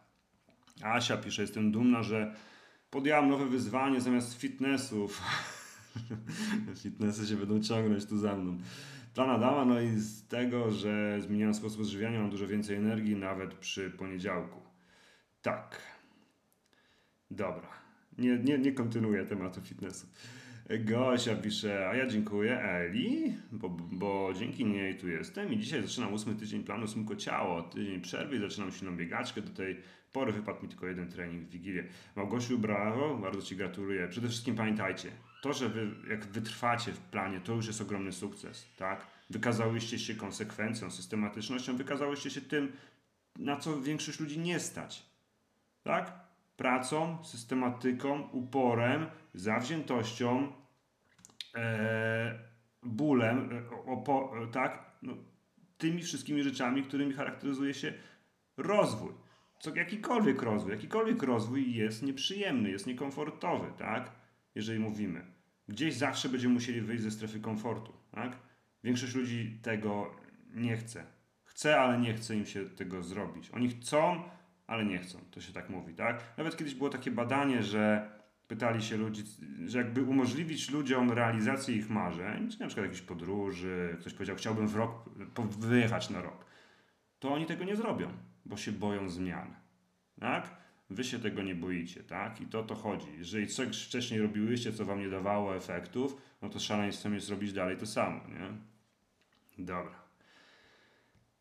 [0.82, 2.34] Asia pisze, jestem dumna, że
[2.90, 5.22] podjęłam nowe wyzwanie zamiast fitnessów.
[6.82, 8.58] Fitnessy się będą ciągnąć tu za mną.
[9.14, 13.54] Plan Adama, no i z tego, że zmieniałem sposób odżywiania, mam dużo więcej energii, nawet
[13.54, 14.60] przy poniedziałku.
[15.42, 15.82] Tak.
[17.30, 17.79] Dobra.
[18.20, 20.06] Nie, nie, nie kontynuuję tematu fitnessu.
[20.78, 26.12] Gosia pisze, a ja dziękuję Eli, bo, bo dzięki niej tu jestem i dzisiaj zaczynam
[26.12, 27.62] ósmy tydzień planu Smyko Ciało.
[27.62, 29.42] Tydzień przerwy i zaczynam silną biegaczkę.
[29.42, 29.76] Do tej
[30.12, 31.84] pory wypadł mi tylko jeden trening w Wigilię.
[32.16, 34.08] Małgosiu, brawo, bardzo Ci gratuluję.
[34.08, 35.10] Przede wszystkim pamiętajcie,
[35.42, 39.06] to, że wy, jak wytrwacie w planie, to już jest ogromny sukces, tak?
[39.30, 42.72] Wykazałyście się konsekwencją, systematycznością, wykazałyście się tym,
[43.38, 45.06] na co większość ludzi nie stać,
[45.82, 46.19] tak?
[46.60, 50.52] Pracą, systematyką, uporem, zawziętością,
[51.54, 52.38] e,
[52.82, 54.90] bólem, e, opo, tak?
[55.02, 55.14] No,
[55.78, 57.92] tymi wszystkimi rzeczami, którymi charakteryzuje się
[58.56, 59.12] rozwój.
[59.60, 64.10] Co, jakikolwiek rozwój, jakikolwiek rozwój jest nieprzyjemny, jest niekomfortowy, tak?
[64.54, 65.24] jeżeli mówimy.
[65.68, 67.92] Gdzieś zawsze będziemy musieli wyjść ze strefy komfortu.
[68.10, 68.36] Tak?
[68.84, 70.16] Większość ludzi tego
[70.54, 71.04] nie chce.
[71.44, 73.50] Chce, ale nie chce im się tego zrobić.
[73.50, 74.22] Oni chcą,
[74.70, 75.18] ale nie chcą.
[75.30, 75.94] To się tak mówi.
[75.94, 76.24] Tak?
[76.36, 78.10] Nawet kiedyś było takie badanie, że
[78.48, 79.22] pytali się ludzi,
[79.66, 84.68] że jakby umożliwić ludziom realizację ich marzeń, czy na przykład jakiejś podróży, ktoś powiedział, chciałbym
[84.68, 85.10] w rok
[85.58, 86.44] wyjechać na rok,
[87.18, 88.08] to oni tego nie zrobią,
[88.44, 89.54] bo się boją zmian.
[90.20, 90.56] Tak?
[90.90, 92.40] Wy się tego nie boicie, tak?
[92.40, 93.06] I to to chodzi.
[93.18, 97.76] Jeżeli coś wcześniej robiłyście, co wam nie dawało efektów, no to szaleństwem jest robić dalej
[97.76, 98.52] to samo, nie?
[99.64, 99.99] Dobra.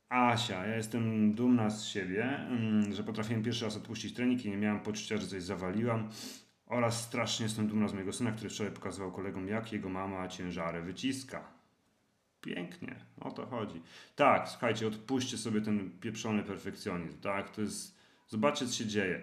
[0.10, 4.58] Asia, ja jestem dumna z siebie, mm, że potrafiłem pierwszy raz odpuścić trening i nie
[4.58, 6.10] miałem poczucia, że coś zawaliłam.
[6.66, 10.82] Oraz strasznie jestem dumna z mojego syna, który wczoraj pokazywał kolegom, jak jego mama ciężary
[10.82, 11.44] wyciska.
[12.42, 13.82] Pięknie, o to chodzi.
[14.16, 17.50] Tak, słuchajcie, odpuśćcie sobie ten pieprzony perfekcjonizm, tak?
[17.50, 19.22] To jest, zobaczcie, co się dzieje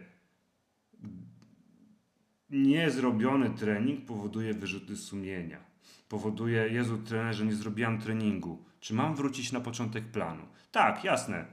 [2.51, 5.61] niezrobiony trening powoduje wyrzuty sumienia.
[6.09, 8.64] Powoduje, Jezu, trenerze, nie zrobiłam treningu.
[8.81, 10.42] Czy mam wrócić na początek planu?
[10.77, 11.45] Tak, jasne.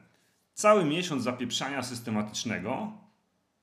[0.54, 2.92] Cały miesiąc zapieprzania systematycznego,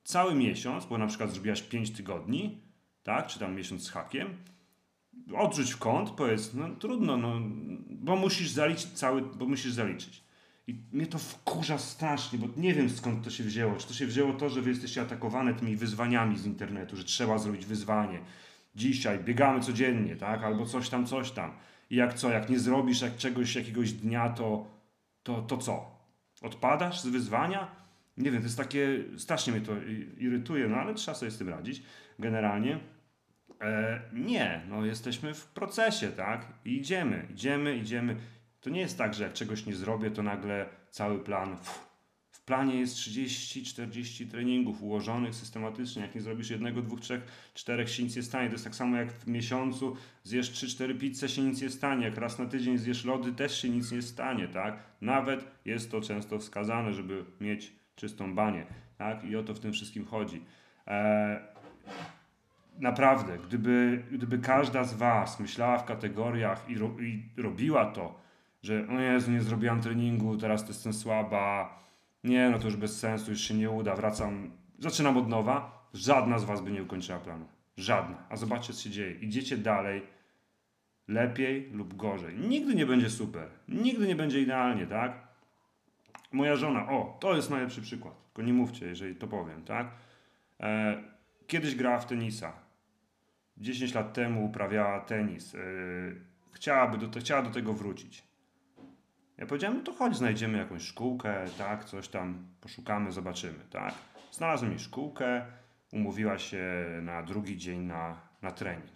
[0.05, 2.63] cały miesiąc, bo na przykład zrobiłaś 5 tygodni,
[3.03, 4.29] tak, czy tam miesiąc z hakiem,
[5.37, 7.41] odrzuć w kąt, powiedz, no trudno, no,
[7.91, 10.23] bo musisz zaliczyć cały, bo musisz zaliczyć.
[10.67, 13.77] I mnie to wkurza strasznie, bo nie wiem skąd to się wzięło.
[13.77, 17.39] Czy to się wzięło to, że wy jesteście atakowane tymi wyzwaniami z internetu, że trzeba
[17.39, 18.21] zrobić wyzwanie.
[18.75, 20.43] Dzisiaj biegamy codziennie, tak?
[20.43, 21.53] Albo coś tam, coś tam.
[21.91, 24.80] I jak co, jak nie zrobisz jak czegoś jakiegoś dnia, to,
[25.23, 26.01] to, to co?
[26.43, 27.77] Odpadasz z wyzwania?
[28.17, 29.73] Nie wiem, to jest takie, strasznie mnie to
[30.19, 31.83] irytuje, no ale trzeba sobie z tym radzić.
[32.19, 32.81] Generalnie
[33.61, 36.47] e, nie, no jesteśmy w procesie, tak?
[36.65, 38.17] Idziemy, idziemy, idziemy.
[38.61, 41.57] To nie jest tak, że jak czegoś nie zrobię, to nagle cały plan.
[42.41, 46.03] W planie jest 30-40 treningów ułożonych systematycznie.
[46.03, 48.49] Jak nie zrobisz jednego, dwóch, trzech, czterech, się nic nie stanie.
[48.49, 52.05] To jest tak samo jak w miesiącu zjesz 3-4 pizze, się nic nie stanie.
[52.05, 54.49] Jak raz na tydzień zjesz lody, też się nic nie stanie.
[54.49, 54.83] Tak?
[55.01, 58.67] Nawet jest to często wskazane, żeby mieć czystą banię.
[58.99, 59.25] Tak?
[59.25, 60.43] I o to w tym wszystkim chodzi.
[60.87, 61.39] Eee,
[62.79, 68.21] naprawdę, gdyby, gdyby każda z Was myślała w kategoriach i, ro, i robiła to,
[68.63, 71.81] że o Jezu, nie zrobiłam treningu, teraz to jestem słaba,
[72.25, 76.39] nie, no to już bez sensu, już się nie uda, wracam, zaczynam od nowa, żadna
[76.39, 77.47] z Was by nie ukończyła planu.
[77.77, 78.17] Żadna.
[78.29, 79.13] A zobaczcie, co się dzieje.
[79.13, 80.03] Idziecie dalej,
[81.09, 82.39] lepiej lub gorzej.
[82.39, 83.49] Nigdy nie będzie super.
[83.69, 85.29] Nigdy nie będzie idealnie, tak?
[86.33, 88.15] Moja żona, o, to jest najlepszy przykład.
[88.27, 89.91] Tylko nie mówcie, jeżeli to powiem, tak?
[90.61, 91.03] E,
[91.47, 92.53] kiedyś grała w tenisa.
[93.57, 95.55] 10 lat temu uprawiała tenis.
[95.55, 95.59] E,
[96.53, 98.30] chciałaby do, chciała do tego wrócić.
[99.41, 103.95] Ja powiedziałem, no to chodź, znajdziemy jakąś szkółkę, tak, coś tam poszukamy, zobaczymy, tak.
[104.33, 105.47] Znalazłem jej szkółkę,
[105.93, 108.93] umówiła się na drugi dzień na, na trening.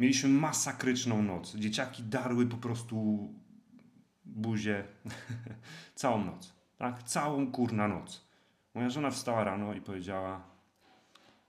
[0.00, 1.54] Mieliśmy masakryczną noc.
[1.54, 3.28] Dzieciaki darły po prostu
[4.24, 4.84] buzię
[5.94, 8.28] całą noc, tak, całą kurna noc.
[8.74, 10.40] Moja żona wstała rano i powiedziała,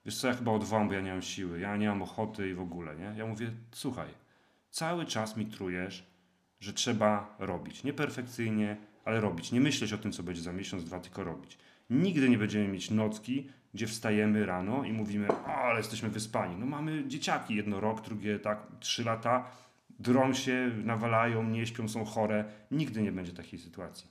[0.05, 2.53] wiesz co, ja chyba odwołam, bo ja nie mam siły, ja nie mam ochoty i
[2.53, 3.13] w ogóle, nie?
[3.17, 4.07] Ja mówię, słuchaj,
[4.69, 6.08] cały czas mi trujesz,
[6.59, 7.83] że trzeba robić.
[7.83, 9.51] Nie perfekcyjnie, ale robić.
[9.51, 11.57] Nie myśleć o tym, co będzie za miesiąc, dwa, tylko robić.
[11.89, 16.55] Nigdy nie będziemy mieć nocki, gdzie wstajemy rano i mówimy, o, ale jesteśmy wyspani.
[16.55, 19.51] No mamy dzieciaki, jedno rok, drugie tak, trzy lata,
[19.99, 22.45] drą się, nawalają, nie śpią, są chore.
[22.71, 24.07] Nigdy nie będzie takiej sytuacji.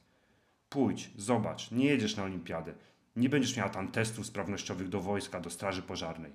[0.69, 2.75] Pójdź, zobacz, nie jedziesz na olimpiadę.
[3.17, 6.33] Nie będziesz miała tam testów sprawnościowych do wojska, do straży pożarnej.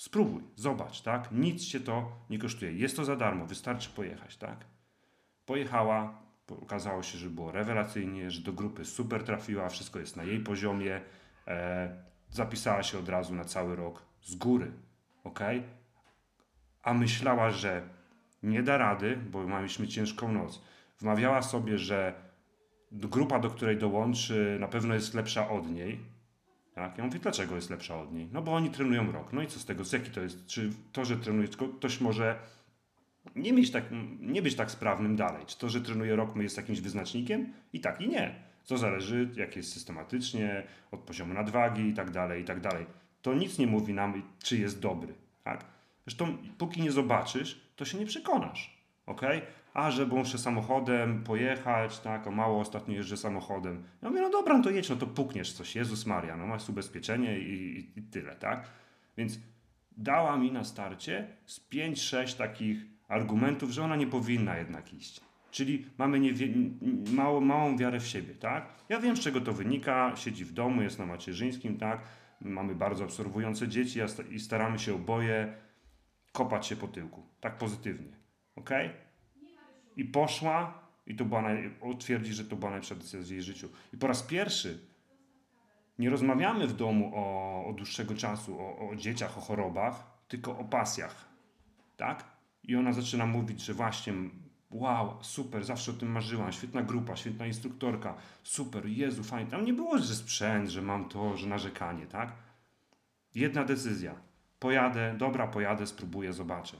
[0.00, 1.32] Spróbuj, zobacz, tak?
[1.32, 2.72] Nic cię to nie kosztuje.
[2.72, 4.64] Jest to za darmo, wystarczy pojechać, tak?
[5.46, 6.22] Pojechała,
[6.62, 11.00] okazało się, że było rewelacyjnie, że do grupy super trafiła, wszystko jest na jej poziomie.
[11.46, 14.72] E, zapisała się od razu na cały rok z góry,
[15.24, 15.40] ok?
[16.82, 17.82] A myślała, że
[18.42, 20.62] nie da rady, bo mieliśmy ciężką noc.
[21.00, 22.14] Wmawiała sobie, że
[22.92, 26.00] grupa, do której dołączy, na pewno jest lepsza od niej.
[26.80, 26.98] Tak?
[26.98, 28.28] Ja mówię, dlaczego jest lepsza od niej?
[28.32, 29.32] No bo oni trenują rok.
[29.32, 29.84] No i co z tego?
[29.84, 30.46] Z jaki to jest?
[30.46, 32.38] Czy to, że trenuje, ktoś może
[33.36, 33.84] nie, mieć tak,
[34.20, 35.46] nie być tak sprawnym dalej?
[35.46, 37.52] Czy to, że trenuje rok jest jakimś wyznacznikiem?
[37.72, 38.34] I tak, i nie.
[38.66, 42.86] To zależy, jak jest systematycznie, od poziomu nadwagi i tak dalej, i tak dalej.
[43.22, 45.14] To nic nie mówi nam, czy jest dobry.
[45.44, 45.64] Tak?
[46.06, 48.76] Zresztą, póki nie zobaczysz, to się nie przekonasz.
[49.06, 49.22] ok?
[49.74, 53.84] A, że muszę samochodem pojechać, tak, o mało ostatnio jeżdżę samochodem.
[54.02, 56.68] Ja mówię, no dobra, no to jedź, no to pukniesz coś, Jezus Maria, no masz
[56.68, 58.70] ubezpieczenie i, i, i tyle, tak?
[59.16, 59.38] Więc
[59.96, 62.78] dała mi na starcie z 5-6 takich
[63.08, 65.20] argumentów, że ona nie powinna jednak iść.
[65.50, 66.20] Czyli mamy
[67.12, 68.74] mało, małą wiarę w siebie, tak?
[68.88, 72.00] Ja wiem, z czego to wynika, siedzi w domu, jest na macierzyńskim, tak?
[72.40, 75.54] Mamy bardzo obserwujące dzieci i staramy się oboje
[76.32, 78.12] kopać się po tyłku, tak pozytywnie,
[78.56, 78.70] ok?
[79.96, 81.74] I poszła i to była, naj...
[81.98, 83.68] twierdzi, że to była najlepsza decyzja w jej życiu.
[83.92, 84.78] I po raz pierwszy
[85.98, 90.64] nie rozmawiamy w domu o, o dłuższego czasu, o, o dzieciach, o chorobach, tylko o
[90.64, 91.28] pasjach,
[91.96, 92.24] tak?
[92.64, 94.12] I ona zaczyna mówić, że właśnie
[94.70, 99.50] wow, super, zawsze o tym marzyłam, świetna grupa, świetna instruktorka, super, Jezu, fajnie.
[99.50, 102.32] Tam nie było, że sprzęt, że mam to, że narzekanie, tak?
[103.34, 104.14] Jedna decyzja.
[104.58, 106.76] Pojadę, dobra, pojadę, spróbuję, zobaczę,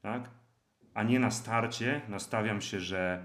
[0.00, 0.30] tak?
[0.96, 3.24] A nie na starcie nastawiam się, że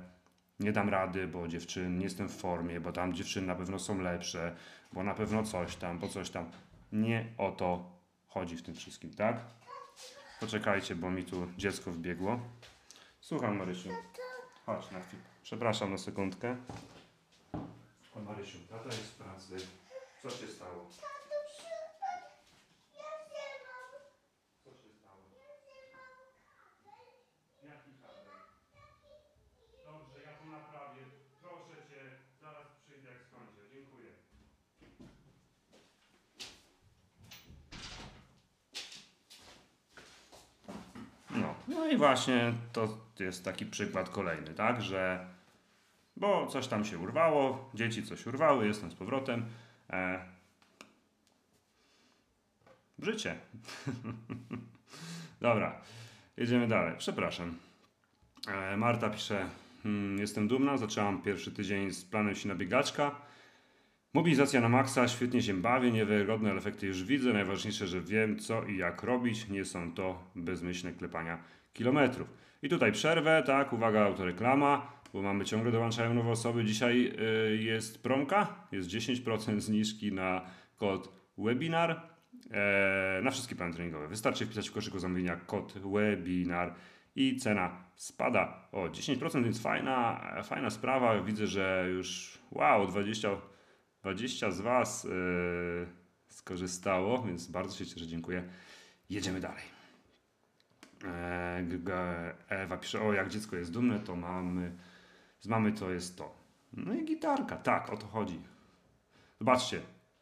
[0.59, 4.01] nie dam rady, bo dziewczyn nie jestem w formie, bo tam dziewczyny na pewno są
[4.01, 4.55] lepsze,
[4.93, 6.51] bo na pewno coś tam, bo coś tam.
[6.91, 7.91] Nie o to
[8.27, 9.39] chodzi w tym wszystkim, tak?
[10.39, 12.39] Poczekajcie, bo mi tu dziecko wbiegło.
[13.21, 13.89] Słucham, Marysiu.
[14.65, 15.23] Chodź na chwilę.
[15.43, 16.55] Przepraszam na sekundkę.
[18.15, 19.55] O, Marysiu, tata jest w pracy.
[20.23, 20.87] Co się stało?
[24.63, 25.21] Co się stało?
[27.63, 28.39] Jaki kabel?
[29.85, 31.03] Dobrze, ja to naprawię.
[31.41, 32.01] Proszę cię,
[32.41, 33.61] zaraz przyjdę jak skończę.
[33.73, 34.11] Dziękuję.
[41.81, 45.25] No, i właśnie to jest taki przykład kolejny, tak, że
[46.17, 49.45] bo coś tam się urwało, dzieci coś urwały, jestem z powrotem.
[49.89, 50.25] E,
[52.99, 53.35] życie.
[55.41, 55.81] Dobra,
[56.37, 56.93] jedziemy dalej.
[56.97, 57.57] Przepraszam.
[58.47, 59.49] E, Marta pisze,
[59.83, 63.15] hmm, jestem dumna, zaczęłam pierwszy tydzień z planem się na biegaczka.
[64.13, 67.33] Mobilizacja na maksa, świetnie się bawię, niewiarygodne efekty już widzę.
[67.33, 69.47] Najważniejsze, że wiem co i jak robić.
[69.49, 72.33] Nie są to bezmyślne klepania kilometrów.
[72.61, 76.65] I tutaj przerwę, tak, uwaga, autoreklama, bo mamy ciągle dołączają nowe osoby.
[76.65, 77.13] Dzisiaj
[77.53, 80.41] y, jest promka, jest 10% zniżki na
[80.77, 82.01] kod webinar
[82.51, 84.07] e, na wszystkie plany treningowe.
[84.07, 86.75] Wystarczy wpisać w koszyku zamówienia kod webinar
[87.15, 91.21] i cena spada o 10%, więc fajna, fajna sprawa.
[91.21, 93.29] Widzę, że już wow, 20
[94.01, 95.87] 20 z Was yy,
[96.29, 98.43] skorzystało, więc bardzo się cieszę, dziękuję.
[99.09, 99.80] Jedziemy dalej.
[101.05, 104.71] E, Ewa pisze, o jak dziecko jest dumne, to mamy,
[105.39, 106.35] z mamy to jest to.
[106.73, 108.39] No i gitarka, tak, o to chodzi.
[109.39, 109.81] Zobaczcie,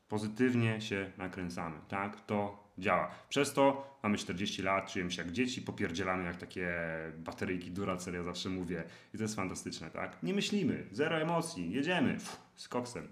[0.09, 3.11] pozytywnie się nakręcamy, tak, to działa.
[3.29, 6.73] Przez to mamy 40 lat, czujemy się jak dzieci, popierdzielamy jak takie
[7.17, 8.83] bateryjki Duracell, ja zawsze mówię.
[9.13, 10.23] I to jest fantastyczne, tak?
[10.23, 13.07] Nie myślimy, zero emocji, jedziemy, Pff, z koksem.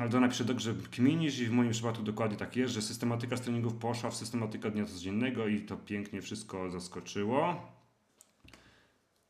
[0.00, 4.10] Aldona pisze dobrze kminisz i w moim przypadku dokładnie tak jest, że systematyka treningów poszła
[4.10, 7.72] w systematykę dnia codziennego i to pięknie wszystko zaskoczyło.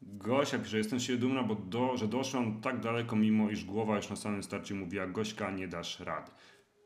[0.02, 4.10] Gosia pisze, jestem się dumna, bo do, że doszłam tak daleko, mimo iż głowa już
[4.10, 6.30] na samym starcie mówiła, Gośka, nie dasz rady.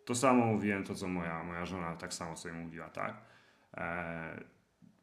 [0.05, 3.22] To samo mówiłem, to co moja, moja żona tak samo sobie mówiła, tak?
[3.74, 4.45] Eee,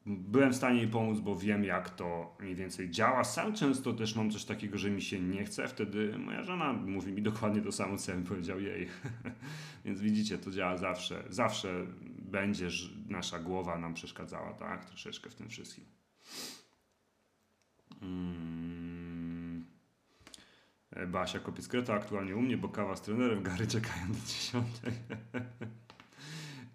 [0.08, 3.24] byłem w stanie jej pomóc, bo wiem, jak to mniej więcej działa.
[3.24, 5.68] Sam często też mam coś takiego, że mi się nie chce.
[5.68, 8.88] Wtedy moja żona mówi mi dokładnie to samo, co ja bym powiedział jej.
[9.86, 11.24] Więc widzicie, to działa zawsze.
[11.30, 11.86] Zawsze
[12.20, 12.68] będzie
[13.10, 14.86] nasza głowa nam przeszkadzała, tak?
[14.86, 15.86] Troszeczkę w tym wszystkim.
[18.00, 19.66] Hmm.
[21.08, 24.94] Basia Kopiec-Kreta aktualnie u mnie, bo kawa z trenerem, Gary czekają do dziesiątej.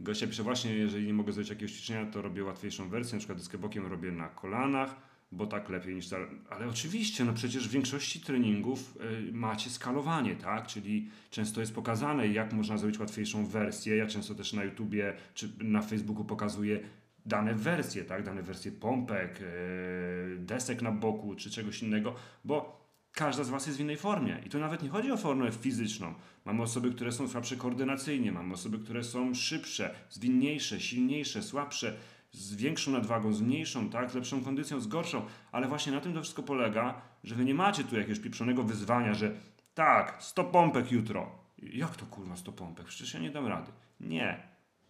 [0.03, 3.39] Gosia pisze właśnie, jeżeli nie mogę zrobić jakiegoś ćwiczenia, to robię łatwiejszą wersję, na przykład
[3.39, 4.97] dyskę bokiem robię na kolanach,
[5.33, 6.07] bo tak lepiej niż...
[6.51, 8.97] Ale oczywiście, no przecież w większości treningów
[9.29, 10.67] y, macie skalowanie, tak?
[10.67, 13.97] Czyli często jest pokazane, jak można zrobić łatwiejszą wersję.
[13.97, 16.81] Ja często też na YouTubie czy na Facebooku pokazuję
[17.27, 18.23] dane wersje, tak?
[18.23, 22.82] Dane wersje pompek, y, desek na boku czy czegoś innego, bo
[23.13, 24.43] każda z Was jest w innej formie.
[24.47, 26.15] I to nawet nie chodzi o formę fizyczną.
[26.45, 31.97] Mamy osoby, które są słabsze koordynacyjnie, mamy osoby, które są szybsze, zwinniejsze, silniejsze, słabsze,
[32.33, 36.15] z większą nadwagą, z mniejszą, tak, z lepszą kondycją, z gorszą, ale właśnie na tym
[36.15, 39.33] to wszystko polega, że wy nie macie tu jakiegoś pieprzonego wyzwania, że
[39.75, 41.39] tak, 100 pompek jutro.
[41.59, 42.87] Jak to kurwa 100 pompek?
[42.87, 43.73] Przecież ja nie dam rady.
[44.01, 44.43] Nie.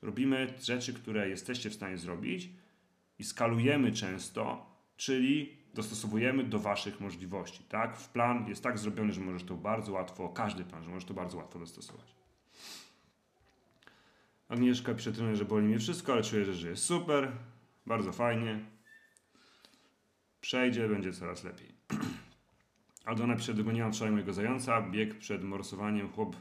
[0.02, 2.48] Robimy rzeczy, które jesteście w stanie zrobić
[3.18, 4.66] i skalujemy często,
[4.96, 7.96] czyli dostosowujemy do waszych możliwości, tak?
[7.96, 11.14] W plan jest tak zrobiony, że możesz to bardzo łatwo, każdy plan, że możesz to
[11.14, 12.14] bardzo łatwo dostosować.
[14.48, 17.32] Agnieszka pisze trener, że boli mnie wszystko, ale czuję, że jest super.
[17.86, 18.60] Bardzo fajnie.
[20.40, 21.74] Przejdzie, będzie coraz lepiej.
[23.04, 24.82] Aldona pisze, dogoniłam wczoraj mojego zająca.
[24.82, 26.12] Bieg przed morsowaniem.
[26.12, 26.36] Chłop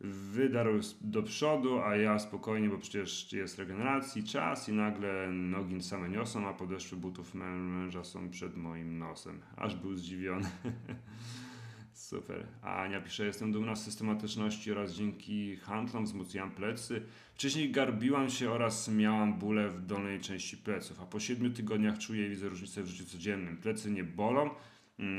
[0.00, 6.08] wydarł do przodu, a ja spokojnie, bo przecież jest regeneracji, czas i nagle nogi same
[6.08, 9.40] niosą, a podeszwy butów męża są przed moim nosem.
[9.56, 10.50] Aż był zdziwiony.
[11.92, 12.46] Super.
[12.62, 17.02] A Ania pisze, jestem dumna z systematyczności oraz dzięki handlom wzmocniłam plecy.
[17.34, 22.26] Wcześniej garbiłam się oraz miałam bóle w dolnej części pleców, a po 7 tygodniach czuję
[22.26, 23.56] i widzę różnicę w życiu codziennym.
[23.56, 24.50] Plecy nie bolą,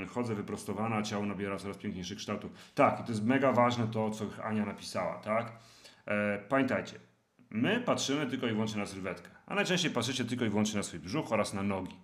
[0.10, 2.52] chodzę wyprostowana, ciało nabiera coraz piękniejszych kształtów.
[2.76, 5.52] Tak, i to jest mega ważne to, co Ania napisała, tak?
[6.06, 7.00] E, pamiętajcie,
[7.50, 11.00] my patrzymy tylko i wyłącznie na sylwetkę, a najczęściej patrzycie tylko i wyłącznie na swój
[11.00, 11.96] brzuch oraz na nogi.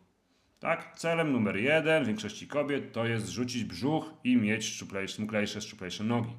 [0.60, 0.96] Tak?
[0.96, 6.34] Celem numer jeden większości kobiet to jest zrzucić brzuch i mieć szczuplejsze, smuklejsze, szczuplejsze nogi.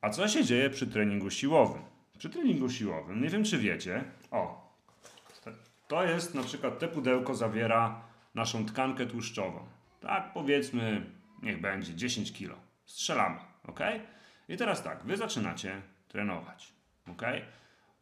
[0.00, 1.82] A co się dzieje przy treningu siłowym?
[2.18, 4.70] Przy treningu siłowym, nie wiem czy wiecie, o,
[5.88, 8.02] to jest na przykład te pudełko zawiera
[8.34, 9.66] naszą tkankę tłuszczową.
[10.00, 11.06] Tak, powiedzmy,
[11.42, 12.56] niech będzie 10 kg.
[12.84, 13.80] Strzelamy, ok?
[14.48, 16.72] I teraz tak, wy zaczynacie trenować,
[17.06, 17.22] ok?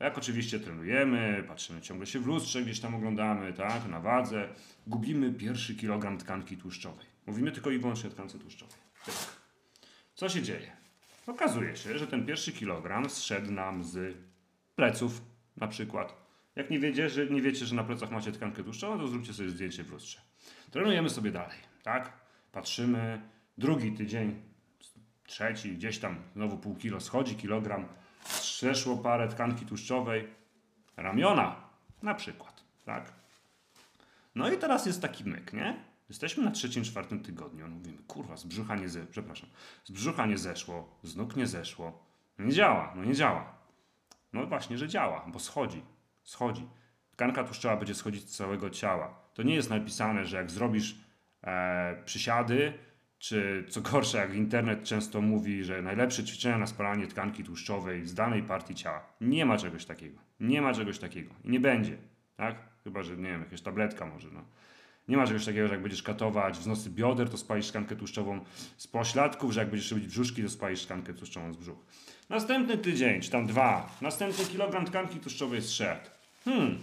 [0.00, 4.48] Jak oczywiście trenujemy, patrzymy ciągle się w lustrze, gdzieś tam oglądamy, tak, na wadze,
[4.86, 7.06] gubimy pierwszy kilogram tkanki tłuszczowej.
[7.26, 8.78] Mówimy tylko i wyłącznie o tkance tłuszczowej.
[9.06, 9.14] Tak.
[10.14, 10.72] Co się dzieje?
[11.26, 14.16] Okazuje się, że ten pierwszy kilogram zszedł nam z
[14.76, 15.22] pleców
[15.56, 16.14] na przykład.
[16.56, 19.50] Jak nie wiecie, że, nie wiecie, że na plecach macie tkankę tłuszczową, to zróbcie sobie
[19.50, 20.20] zdjęcie w lustrze.
[20.70, 22.12] Trenujemy sobie dalej, tak?
[22.52, 23.22] Patrzymy,
[23.58, 24.42] drugi tydzień,
[25.26, 27.86] trzeci, gdzieś tam znowu pół kilo schodzi, kilogram,
[28.24, 30.28] przeszło parę tkanki tłuszczowej,
[30.96, 31.56] ramiona
[32.02, 33.12] na przykład, tak?
[34.34, 35.84] No i teraz jest taki myk, nie?
[36.08, 37.68] Jesteśmy na trzecim, czwartym tygodniu.
[37.68, 39.06] Mówimy, kurwa, z brzucha nie ze...
[39.06, 39.48] przepraszam,
[39.84, 42.04] z brzucha nie zeszło, z nóg nie zeszło.
[42.38, 43.54] No nie działa, no nie działa.
[44.32, 45.82] No właśnie, że działa, bo schodzi,
[46.24, 46.68] schodzi.
[47.10, 49.14] Tkanka tłuszczowa będzie schodzić z całego ciała.
[49.34, 51.07] To nie jest napisane, że jak zrobisz
[51.44, 52.72] e, przysiady,
[53.18, 58.14] czy co gorsze, jak internet często mówi, że najlepsze ćwiczenia na spalanie tkanki tłuszczowej z
[58.14, 59.06] danej partii ciała.
[59.20, 60.18] Nie ma czegoś takiego.
[60.40, 61.34] Nie ma czegoś takiego.
[61.44, 61.96] I nie będzie.
[62.36, 62.56] Tak?
[62.84, 64.28] Chyba, że nie wiem, jakaś tabletka może.
[64.32, 64.44] No.
[65.08, 68.40] Nie ma czegoś takiego, że jak będziesz katować wznosy bioder, to spalisz tkankę tłuszczową
[68.76, 71.78] z pośladków, że jak będziesz robić brzuszki, to spalisz tkankę tłuszczową z brzuch.
[72.28, 76.10] Następny tydzień, czy tam dwa, następny kilogram tkanki tłuszczowej zszedł.
[76.44, 76.78] Hmm,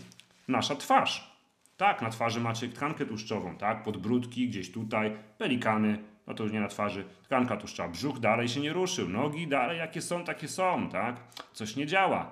[0.48, 1.35] nasza twarz.
[1.78, 5.98] Tak, na twarzy macie tkankę tłuszczową, tak, podbródki, gdzieś tutaj, pelikany,
[6.28, 9.78] no to już nie na twarzy, tkanka tłuszczowa, brzuch dalej się nie ruszył, nogi dalej
[9.78, 11.16] jakie są, takie są, tak,
[11.54, 12.32] coś nie działa.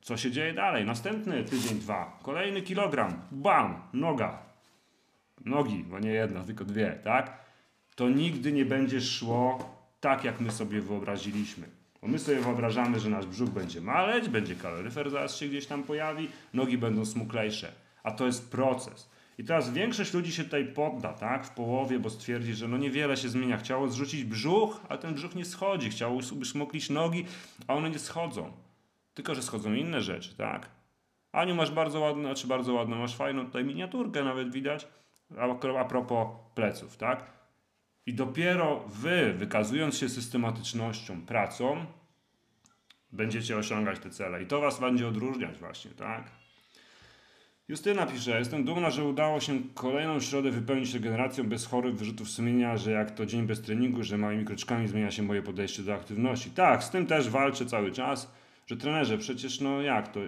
[0.00, 0.84] Co się dzieje dalej?
[0.84, 4.38] Następny tydzień, dwa, kolejny kilogram, bam, noga,
[5.44, 7.40] nogi, bo nie jedna, tylko dwie, tak?
[7.94, 9.58] To nigdy nie będzie szło
[10.00, 11.66] tak, jak my sobie wyobraziliśmy.
[12.02, 15.82] Bo my sobie wyobrażamy, że nasz brzuch będzie maleć, będzie kaloryfer zaraz się gdzieś tam
[15.82, 17.72] pojawi, nogi będą smuklejsze.
[18.02, 19.10] A to jest proces.
[19.38, 23.16] I teraz większość ludzi się tutaj podda, tak, w połowie, bo stwierdzi, że no niewiele
[23.16, 23.56] się zmienia.
[23.56, 25.90] Chciało zrzucić brzuch, a ten brzuch nie schodzi.
[25.90, 27.26] Chciało sobie smuklić nogi,
[27.68, 28.52] a one nie schodzą.
[29.14, 30.70] Tylko, że schodzą inne rzeczy, tak?
[31.32, 34.86] Aniu, masz bardzo ładną, znaczy bardzo ładną, masz fajną tutaj miniaturkę nawet widać
[35.78, 37.30] a propos pleców, tak?
[38.06, 41.86] I dopiero wy, wykazując się systematycznością, pracą,
[43.12, 44.42] będziecie osiągać te cele.
[44.42, 46.30] I to was będzie odróżniać właśnie, tak?
[47.70, 52.76] Justyna pisze, jestem dumna, że udało się kolejną środę wypełnić regeneracją bez chorych wyrzutów sumienia,
[52.76, 56.50] że jak to dzień bez treningu, że małymi kroczkami zmienia się moje podejście do aktywności.
[56.50, 58.32] Tak, z tym też walczę cały czas
[58.66, 60.20] że trenerze, przecież no jak to,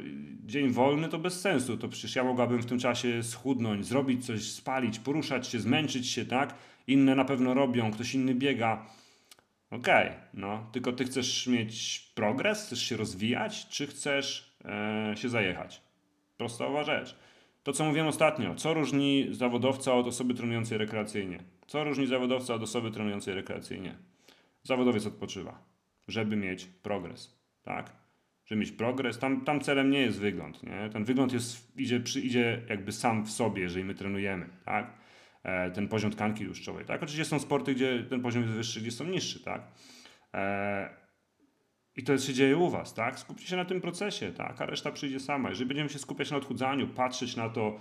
[0.47, 4.43] dzień wolny to bez sensu, to przecież ja mogłabym w tym czasie schudnąć, zrobić coś,
[4.43, 6.55] spalić, poruszać się, zmęczyć się, tak?
[6.87, 8.87] Inne na pewno robią, ktoś inny biega.
[9.71, 15.29] Okej, okay, no, tylko ty chcesz mieć progres, chcesz się rozwijać, czy chcesz e, się
[15.29, 15.81] zajechać?
[16.37, 17.17] Prosta rzecz.
[17.63, 21.43] To, co mówiłem ostatnio, co różni zawodowca od osoby trenującej rekreacyjnie?
[21.67, 23.95] Co różni zawodowca od osoby trenującej rekreacyjnie?
[24.63, 25.65] Zawodowiec odpoczywa,
[26.09, 27.97] żeby mieć progres, tak?
[28.45, 30.91] Żeby mieć progres, tam, tam celem nie jest wygląd, nie?
[30.93, 34.95] Ten wygląd jest, idzie, przy, idzie jakby sam w sobie, jeżeli my trenujemy, tak?
[35.43, 37.03] E, ten poziom tkanki tłuszczowej, tak?
[37.03, 39.63] Oczywiście są sporty, gdzie ten poziom jest wyższy, gdzie są niższy, tak?
[40.35, 41.02] E,
[41.97, 43.19] i to się dzieje u Was, tak?
[43.19, 44.61] Skupcie się na tym procesie, tak?
[44.61, 45.49] A reszta przyjdzie sama.
[45.49, 47.81] Jeżeli będziemy się skupiać na odchudzaniu, patrzeć na to,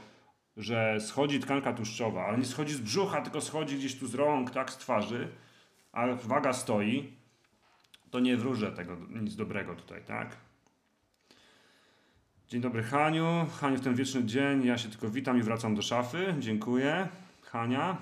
[0.57, 4.51] że schodzi tkanka tłuszczowa, ale nie schodzi z brzucha, tylko schodzi gdzieś tu z rąk,
[4.51, 5.27] tak, z twarzy,
[5.91, 7.13] a waga stoi,
[8.11, 10.37] to nie wróżę tego nic dobrego tutaj, tak?
[12.49, 13.45] Dzień dobry Haniu.
[13.59, 14.65] Haniu w ten wieczny dzień.
[14.65, 16.35] Ja się tylko witam i wracam do szafy.
[16.39, 17.07] Dziękuję.
[17.41, 17.97] Hania.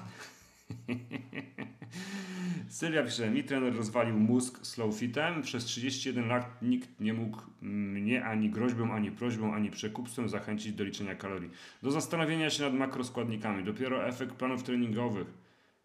[2.69, 5.41] Sylwia pisze, mi trener rozwalił mózg slowfitem.
[5.41, 10.83] Przez 31 lat nikt nie mógł mnie ani groźbą, ani prośbą, ani przekupstwem zachęcić do
[10.83, 11.49] liczenia kalorii.
[11.83, 13.63] Do zastanowienia się nad makroskładnikami.
[13.63, 15.27] Dopiero efekt planów treningowych.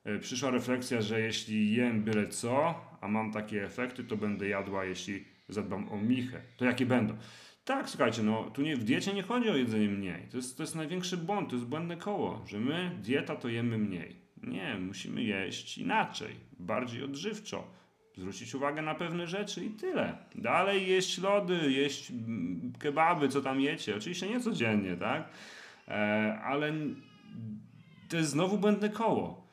[0.05, 4.85] E, przyszła refleksja, że jeśli jem byle co, a mam takie efekty, to będę jadła,
[4.85, 6.41] jeśli zadbam o michę.
[6.57, 7.17] To jakie będą?
[7.65, 10.23] Tak, słuchajcie, no tu nie, w diecie nie chodzi o jedzenie mniej.
[10.31, 13.79] To jest, to jest największy błąd, to jest błędne koło, że my dieta to jemy
[13.79, 14.24] mniej.
[14.47, 17.65] Nie, musimy jeść inaczej, bardziej odżywczo.
[18.17, 20.17] Zwrócić uwagę na pewne rzeczy i tyle.
[20.35, 23.97] Dalej jeść lody, jeść mm, kebaby, co tam jecie.
[23.97, 25.29] Oczywiście nie codziennie, tak?
[25.89, 26.73] E, ale
[28.09, 29.49] to jest znowu błędne koło.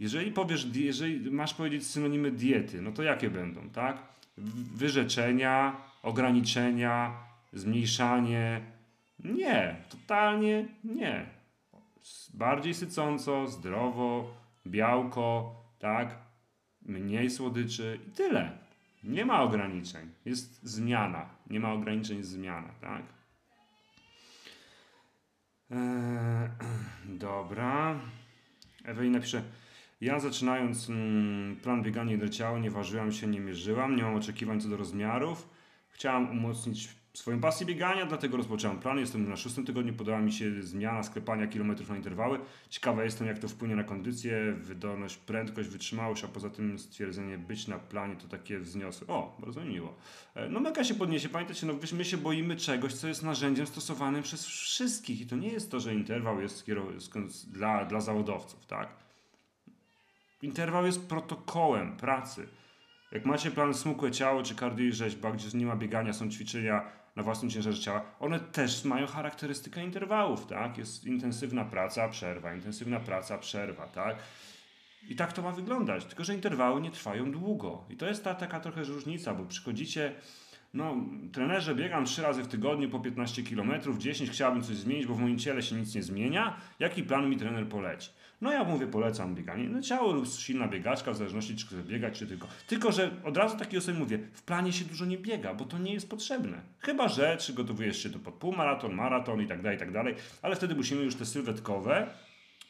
[0.00, 4.02] Jeżeli powiesz, jeżeli masz powiedzieć synonimy diety, no to jakie będą, tak?
[4.74, 7.16] Wyrzeczenia, ograniczenia,
[7.52, 8.60] zmniejszanie.
[9.18, 11.41] Nie, totalnie nie
[12.34, 14.34] bardziej sycąco, zdrowo,
[14.66, 16.18] białko, tak,
[16.82, 18.58] mniej słodyczy i tyle.
[19.04, 20.10] Nie ma ograniczeń.
[20.24, 21.28] Jest zmiana.
[21.50, 23.02] Nie ma ograniczeń, jest zmiana, tak?
[25.70, 26.50] Eee,
[27.18, 28.00] dobra.
[28.84, 29.42] Ewelina pisze,
[30.00, 34.60] ja zaczynając mm, plan biegania do ciała, nie ważyłam się, nie mierzyłam, nie mam oczekiwań
[34.60, 35.48] co do rozmiarów.
[35.88, 38.98] Chciałam umocnić swoją pasję biegania, dlatego rozpocząłem plan.
[38.98, 42.38] Jestem na szóstym tygodniu, podała mi się zmiana sklepania kilometrów na interwały.
[42.68, 47.68] Ciekawa jestem, jak to wpłynie na kondycję, wydolność, prędkość, wytrzymałość, a poza tym stwierdzenie być
[47.68, 49.06] na planie to takie wzniosłe.
[49.06, 49.94] O, bardzo miło.
[50.34, 51.28] E, no mega się podniesie.
[51.28, 55.48] Pamiętajcie, no my się boimy czegoś, co jest narzędziem stosowanym przez wszystkich i to nie
[55.48, 56.66] jest to, że interwał jest
[57.46, 58.88] dla, dla zawodowców, tak?
[60.42, 62.48] Interwał jest protokołem pracy.
[63.12, 67.01] Jak macie plan smukłe ciało czy cardio i rzeźba, gdzie nie ma biegania, są ćwiczenia
[67.16, 70.78] na własnym ciężarze ciała, one też mają charakterystykę interwałów, tak?
[70.78, 74.16] Jest intensywna praca, przerwa, intensywna praca, przerwa, tak?
[75.08, 77.84] I tak to ma wyglądać, tylko że interwały nie trwają długo.
[77.90, 80.14] I to jest ta taka trochę różnica, bo przychodzicie,
[80.74, 80.96] no,
[81.32, 85.20] trenerze, biegam trzy razy w tygodniu po 15 km, 10 chciałbym coś zmienić, bo w
[85.20, 86.56] moim ciele się nic nie zmienia.
[86.78, 88.10] Jaki plan mi trener poleci?
[88.40, 89.68] No ja mówię, polecam bieganie.
[89.68, 92.46] No ciało lub silna biegaczka, w zależności czy chce biegać, czy tylko.
[92.66, 95.78] Tylko, że od razu takiej osobie mówię, w planie się dużo nie biega, bo to
[95.78, 96.60] nie jest potrzebne.
[96.78, 100.56] Chyba, że przygotowujesz się do pod półmaraton, maraton i tak dalej, i tak dalej, ale
[100.56, 102.06] wtedy musimy już te sylwetkowe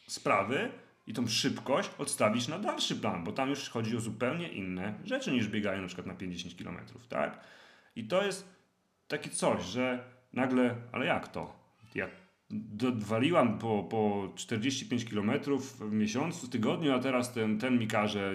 [0.07, 0.71] sprawy
[1.07, 5.31] i tą szybkość odstawić na dalszy plan, bo tam już chodzi o zupełnie inne rzeczy
[5.31, 6.77] niż biegają na przykład na 50 km,
[7.09, 7.39] tak?
[7.95, 8.49] I to jest
[9.07, 11.63] takie coś, że nagle, ale jak to?
[11.95, 12.07] Ja
[12.49, 18.33] dowaliłam po, po 45 km w miesiącu, w tygodniu, a teraz ten, ten mi każe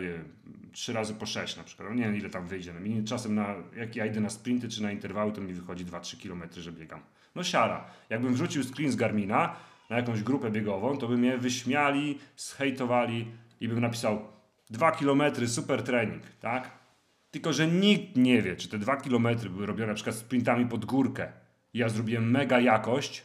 [0.73, 1.89] trzy razy po 6 na przykład.
[1.89, 2.73] No nie wiem ile tam wyjdzie.
[2.73, 6.23] No, czasem na, jak ja idę na sprinty czy na interwały, to mi wychodzi 2-3
[6.23, 7.01] km, że biegam.
[7.35, 7.85] No siara.
[8.11, 9.57] Jakbym wrzucił screen z Garmina
[9.91, 13.27] na jakąś grupę biegową, to by mnie wyśmiali, zhejtowali
[13.61, 14.21] i bym napisał
[14.71, 16.78] 2 km, super trening, tak?
[17.31, 20.85] Tylko, że nikt nie wie, czy te 2 km były robione na przykład sprintami pod
[20.85, 21.33] górkę.
[21.75, 23.25] Ja zrobiłem mega jakość,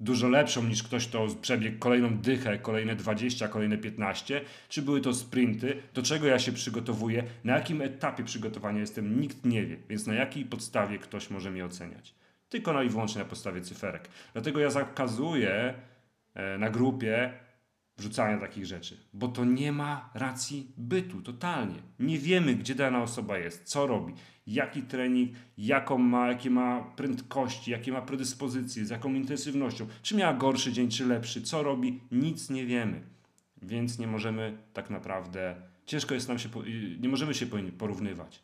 [0.00, 5.14] dużo lepszą niż ktoś, kto przebiegł kolejną dychę, kolejne 20, kolejne 15, czy były to
[5.14, 10.06] sprinty, do czego ja się przygotowuję, na jakim etapie przygotowania jestem, nikt nie wie, więc
[10.06, 12.14] na jakiej podstawie ktoś może mnie oceniać.
[12.48, 14.08] Tylko no i wyłącznie na podstawie cyferek.
[14.32, 15.74] Dlatego ja zakazuję
[16.34, 17.32] e, na grupie
[17.98, 21.82] wrzucania takich rzeczy, bo to nie ma racji bytu, totalnie.
[21.98, 24.14] Nie wiemy, gdzie dana osoba jest, co robi,
[24.46, 30.34] jaki trening, jaką ma, jakie ma prędkości, jakie ma predyspozycje, z jaką intensywnością, czy miała
[30.34, 33.02] gorszy dzień, czy lepszy, co robi, nic nie wiemy.
[33.62, 35.54] Więc nie możemy tak naprawdę,
[35.86, 36.48] ciężko jest nam się,
[37.00, 37.46] nie możemy się
[37.78, 38.42] porównywać,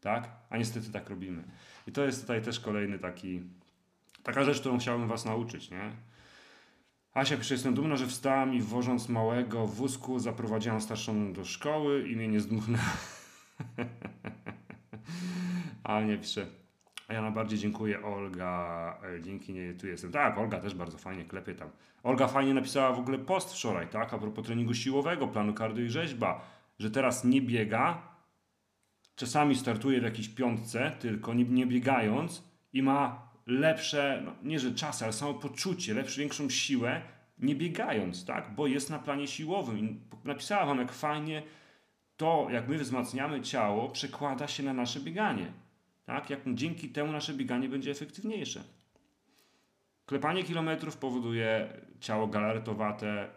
[0.00, 0.30] tak?
[0.50, 1.42] A niestety tak robimy.
[1.86, 3.40] I to jest tutaj też kolejny taki,
[4.22, 5.92] taka rzecz, którą chciałbym Was nauczyć, nie?
[7.16, 12.08] Asia pisze, jestem dumna, że wstałam i wożąc małego w wózku zaprowadziłam starszą do szkoły
[12.08, 12.84] i mnie nie zdmuchnęła.
[15.84, 16.46] A nie pisze,
[17.08, 20.12] A ja najbardziej dziękuję Olga, e, dzięki niej tu jestem.
[20.12, 21.70] Tak, Olga też bardzo fajnie klepie tam.
[22.02, 25.90] Olga fajnie napisała w ogóle post wczoraj, tak, a propos treningu siłowego, planu kardio i
[25.90, 26.40] rzeźba,
[26.78, 28.02] że teraz nie biega,
[29.14, 34.74] czasami startuje w jakiejś piątce, tylko nie, nie biegając i ma lepsze, no, nie że
[34.74, 37.02] czasy, ale samopoczucie, lepszą, większą siłę,
[37.38, 39.78] nie biegając, tak, bo jest na planie siłowym.
[39.78, 41.42] I napisała wam, jak fajnie
[42.16, 45.52] to, jak my wzmacniamy ciało, przekłada się na nasze bieganie.
[46.04, 46.30] Tak?
[46.30, 48.64] Jak dzięki temu nasze bieganie będzie efektywniejsze.
[50.06, 51.68] Klepanie kilometrów powoduje
[52.00, 53.28] ciało galaretowate,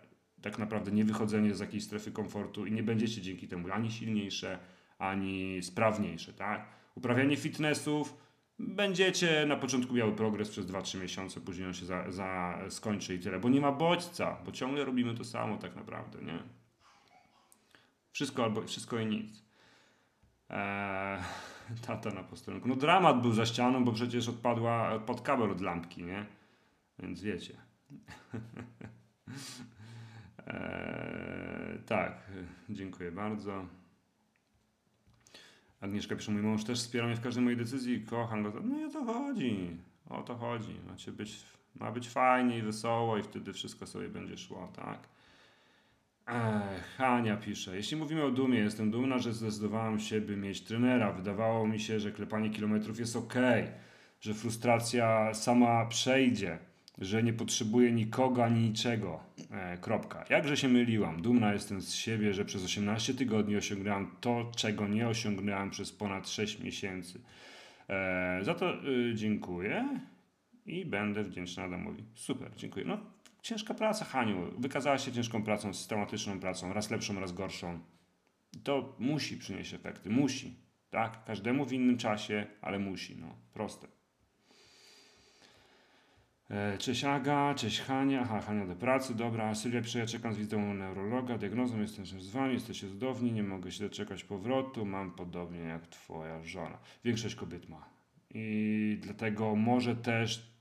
[0.41, 4.59] tak naprawdę nie wychodzenie z jakiejś strefy komfortu i nie będziecie dzięki temu ani silniejsze,
[4.97, 6.33] ani sprawniejsze.
[6.33, 6.67] Tak?
[6.95, 8.15] Uprawianie fitnessów,
[8.59, 13.19] będziecie na początku miały progres przez 2-3 miesiące, później on się za, za skończy i
[13.19, 16.39] tyle, bo nie ma bodźca, bo ciągle robimy to samo tak naprawdę, nie?
[18.11, 19.43] Wszystko albo wszystko i nic.
[20.49, 21.19] Eee,
[21.87, 22.67] tata na posterunku.
[22.67, 26.25] No dramat był za ścianą, bo przecież odpadła pod kabel od lampki, nie?
[26.99, 27.53] Więc wiecie.
[30.47, 32.31] eee, tak,
[32.69, 33.78] dziękuję bardzo.
[35.81, 38.53] Agnieszka pisze, mój mąż też wspiera mnie w każdej mojej decyzji, kocham go.
[38.63, 39.77] No i o to chodzi,
[40.09, 40.75] o to chodzi.
[40.87, 44.99] Macie być, ma być fajnie i wesoło i wtedy wszystko sobie będzie szło, tak?
[46.27, 51.11] Ech, Hania pisze, jeśli mówimy o dumie, jestem dumna, że zdecydowałam się, by mieć trenera.
[51.11, 53.33] Wydawało mi się, że klepanie kilometrów jest ok,
[54.21, 56.59] że frustracja sama przejdzie,
[56.99, 59.19] że nie potrzebuję nikogo ani niczego.
[59.51, 60.25] E, kropka.
[60.29, 61.21] Jakże się myliłam.
[61.21, 66.29] Dumna jestem z siebie, że przez 18 tygodni osiągnęłam to, czego nie osiągnęłam przez ponad
[66.29, 67.21] 6 miesięcy.
[67.89, 69.99] E, za to y, dziękuję
[70.65, 72.03] i będę wdzięczna Adamowi.
[72.15, 72.85] Super, dziękuję.
[72.85, 72.99] No,
[73.41, 74.51] ciężka praca, Haniu.
[74.57, 77.79] Wykazała się ciężką pracą, systematyczną pracą, raz lepszą, raz gorszą.
[78.63, 80.55] To musi przynieść efekty, musi.
[80.89, 81.23] Tak?
[81.25, 83.17] Każdemu w innym czasie, ale musi.
[83.17, 83.98] No, proste.
[86.49, 88.25] E, Cześć Aga, cześć Hania.
[88.25, 89.55] Hania do pracy, dobra.
[89.55, 93.43] Sylwia pisze, ja czekam z wizytą u neurologa, diagnozą, jestem z wami, jesteście cudowni, nie
[93.43, 96.77] mogę się doczekać powrotu, mam podobnie jak twoja żona.
[97.03, 97.89] Większość kobiet ma.
[98.29, 100.53] I dlatego może też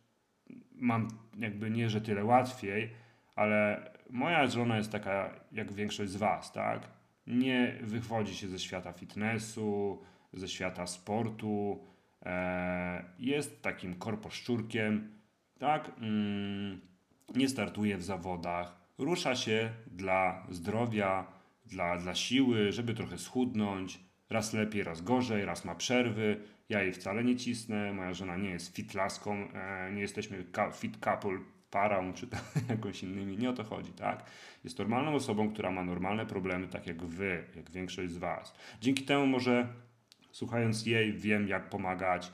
[0.72, 1.08] mam
[1.38, 2.90] jakby nie, że tyle łatwiej,
[3.36, 6.88] ale moja żona jest taka jak większość z was, tak?
[7.26, 11.84] Nie wychodzi się ze świata fitnessu, ze świata sportu,
[12.26, 15.17] e, jest takim korposzczurkiem,
[15.58, 15.90] tak?
[16.00, 16.80] Mm,
[17.34, 21.26] nie startuje w zawodach, rusza się dla zdrowia,
[21.66, 24.00] dla, dla siły, żeby trochę schudnąć,
[24.30, 28.50] raz lepiej, raz gorzej, raz ma przerwy, ja jej wcale nie cisnę, moja żona nie
[28.50, 30.44] jest fit laską, e, nie jesteśmy
[30.74, 31.38] fit couple
[31.70, 34.24] parą czy tam jakąś innymi, nie o to chodzi, tak?
[34.64, 38.54] Jest normalną osobą, która ma normalne problemy, tak jak wy, jak większość z was.
[38.80, 39.68] Dzięki temu może
[40.32, 42.32] słuchając jej wiem jak pomagać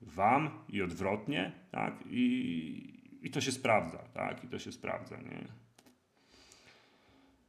[0.00, 1.94] wam i odwrotnie, tak?
[2.06, 4.44] I, i to się sprawdza, tak?
[4.44, 5.44] I to się sprawdza, nie?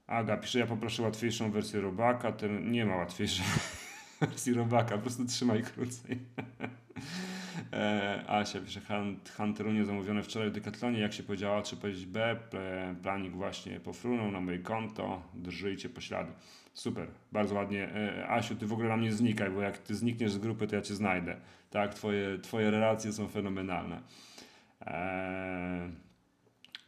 [0.08, 3.46] Aga pisze, ja poproszę łatwiejszą wersję robaka, ten nie ma łatwiejszej
[4.22, 6.20] wersji robaka, po prostu trzymaj krócej.
[7.74, 8.82] e, Asia pisze,
[9.38, 12.40] Hunterunie zamówione wczoraj w Decathlonie, jak się powiedziała, czy powiedzieć B,
[13.04, 16.32] planik właśnie pofrunął na moje konto, drżyjcie poślady.
[16.74, 17.90] Super, bardzo ładnie.
[17.96, 20.76] E, Asiu, ty w ogóle na mnie znikaj, bo jak ty znikniesz z grupy, to
[20.76, 21.38] ja cię znajdę.
[21.70, 24.02] Tak, twoje, twoje relacje są fenomenalne.
[24.82, 25.92] Eee,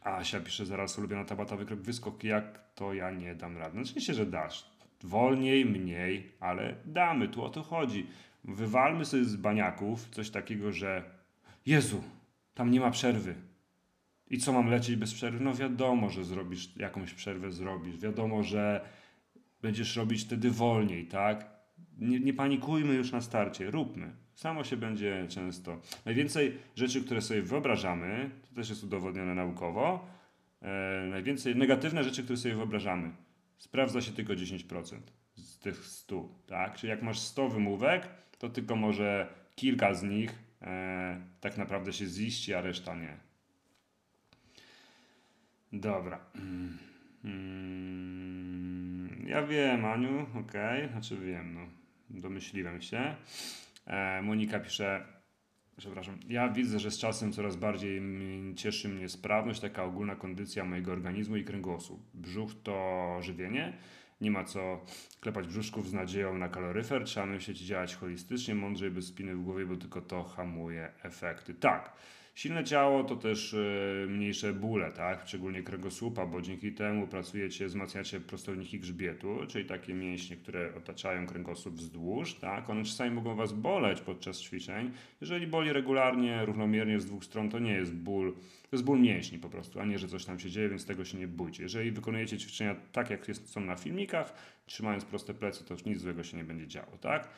[0.02, 3.76] Asia pisze zaraz ulubiona tabata wykrok wyskok, jak to ja nie dam rady.
[3.76, 4.70] No, oczywiście, że dasz.
[5.02, 8.06] Wolniej, mniej, ale damy, tu o to chodzi.
[8.44, 11.02] Wywalmy sobie z baniaków coś takiego, że
[11.66, 12.02] Jezu,
[12.54, 13.34] tam nie ma przerwy.
[14.30, 15.44] I co mam lecieć bez przerwy?
[15.44, 17.98] No wiadomo, że zrobisz jakąś przerwę, zrobisz.
[17.98, 18.84] Wiadomo, że
[19.62, 21.59] będziesz robić wtedy wolniej, tak?
[22.00, 24.12] Nie, nie panikujmy już na starcie, róbmy.
[24.34, 25.80] Samo się będzie często.
[26.04, 30.06] Najwięcej rzeczy, które sobie wyobrażamy, to też jest udowodnione naukowo,
[30.62, 33.10] e, najwięcej negatywne rzeczy, które sobie wyobrażamy,
[33.58, 36.74] sprawdza się tylko 10% z tych 100, tak?
[36.74, 42.06] Czyli jak masz 100 wymówek, to tylko może kilka z nich e, tak naprawdę się
[42.06, 43.16] ziści, a reszta nie.
[45.72, 46.20] Dobra.
[47.24, 50.88] Mm, ja wiem, Aniu, okej, okay.
[50.88, 51.79] znaczy wiem, no,
[52.10, 53.14] domyśliłem się.
[53.86, 55.06] E, Monika pisze,
[55.76, 58.02] przepraszam, ja widzę, że z czasem coraz bardziej
[58.56, 62.00] cieszy mnie sprawność, taka ogólna kondycja mojego organizmu i kręgosłup.
[62.14, 63.72] Brzuch to żywienie,
[64.20, 64.84] nie ma co
[65.20, 69.42] klepać brzuszków z nadzieją na kaloryfer, trzeba myśleć i działać holistycznie, mądrzej, bez spiny w
[69.42, 71.54] głowie, bo tylko to hamuje efekty.
[71.54, 71.92] Tak,
[72.40, 75.22] Silne ciało to też y, mniejsze bóle, tak?
[75.26, 81.74] Szczególnie kręgosłupa, bo dzięki temu pracujecie, wzmacniacie prostowniki grzbietu, czyli takie mięśnie, które otaczają kręgosłup
[81.74, 82.70] wzdłuż, tak?
[82.70, 84.90] One czasami mogą Was boleć podczas ćwiczeń.
[85.20, 88.32] Jeżeli boli regularnie, równomiernie z dwóch stron, to nie jest ból,
[88.70, 91.04] to jest ból mięśni po prostu, a nie, że coś tam się dzieje, więc tego
[91.04, 91.62] się nie bójcie.
[91.62, 94.34] Jeżeli wykonujecie ćwiczenia tak, jak są na filmikach,
[94.66, 97.28] trzymając proste plecy, to nic złego się nie będzie działo, tak?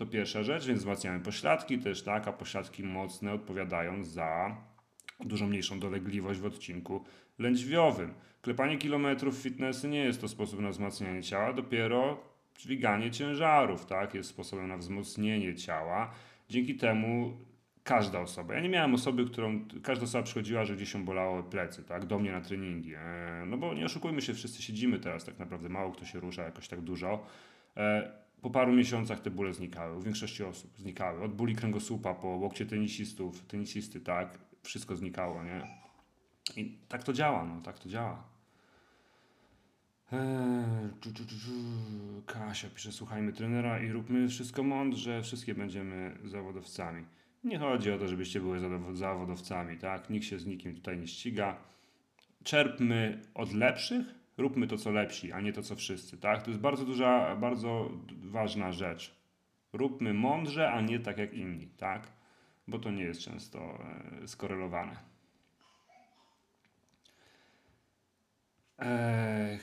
[0.00, 2.28] To pierwsza rzecz, więc wzmacniamy pośladki też, tak?
[2.28, 4.56] A pośladki mocne odpowiadają za
[5.20, 7.04] dużo mniejszą dolegliwość w odcinku
[7.38, 8.14] lędźwiowym.
[8.42, 12.20] Klepanie kilometrów fitnessy nie jest to sposób na wzmacnianie ciała, dopiero
[12.58, 14.14] dźwiganie ciężarów, tak?
[14.14, 16.10] Jest sposobem na wzmocnienie ciała.
[16.48, 17.36] Dzięki temu
[17.84, 18.54] każda osoba.
[18.54, 22.18] Ja nie miałem osoby, którą każda osoba przychodziła, że gdzieś się bolało plecy, tak, do
[22.18, 22.94] mnie na treningi.
[22.94, 26.42] E, no bo nie oszukujmy się, wszyscy siedzimy teraz tak naprawdę, mało kto się rusza
[26.42, 27.26] jakoś tak dużo.
[28.42, 31.22] Po paru miesiącach te bóle znikały, u większości osób znikały.
[31.22, 35.66] Od bóli kręgosłupa po łokcie tenisistów, tenisisty, tak, wszystko znikało, nie?
[36.56, 38.24] I tak to działa, no, tak to działa.
[40.12, 40.90] Eee,
[42.26, 47.04] Kasia pisze, słuchajmy trenera i róbmy wszystko mądrze, wszystkie będziemy zawodowcami.
[47.44, 48.58] Nie chodzi o to, żebyście były
[48.92, 50.10] zawodowcami, tak?
[50.10, 51.56] Nikt się z nikim tutaj nie ściga.
[52.44, 56.42] Czerpmy od lepszych, róbmy to, co lepsi, a nie to, co wszyscy, tak?
[56.42, 57.90] To jest bardzo duża, bardzo
[58.22, 59.14] ważna rzecz.
[59.72, 62.12] Róbmy mądrze, a nie tak jak inni, tak?
[62.68, 63.78] Bo to nie jest często
[64.22, 64.96] e, skorelowane.
[68.78, 69.58] Eee,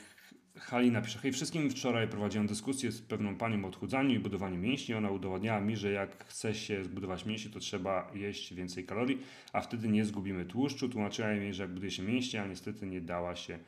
[0.60, 4.96] Halina pisze, hej wszystkim, wczoraj prowadziłem dyskusję z pewną panią o odchudzaniu i budowaniu mięśni.
[4.96, 9.22] Ona udowodniała mi, że jak chce się zbudować mięśnie, to trzeba jeść więcej kalorii,
[9.54, 10.90] a wtedy nie zgubimy tłuszczu.
[10.90, 13.60] Tłumaczyła mi, że jak buduje się mięśnie, a niestety nie dała się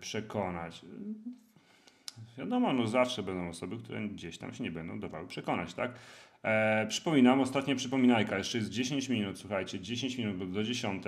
[0.00, 0.82] przekonać.
[2.38, 5.90] Wiadomo, no zawsze będą osoby, które gdzieś tam się nie będą dawały przekonać, tak?
[6.42, 11.04] E, przypominam, ostatnia przypominajka, jeszcze jest 10 minut, słuchajcie, 10 minut, do 10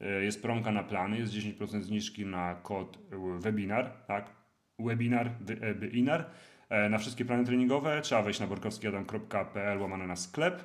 [0.00, 2.98] E, jest promka na plany, jest 10% zniżki na kod
[3.38, 4.30] webinar, tak?
[4.78, 5.30] Webinar,
[5.74, 6.24] webinar
[6.68, 8.00] e, na wszystkie plany treningowe.
[8.02, 10.64] Trzeba wejść na borkowskiadam.pl łamane na sklep.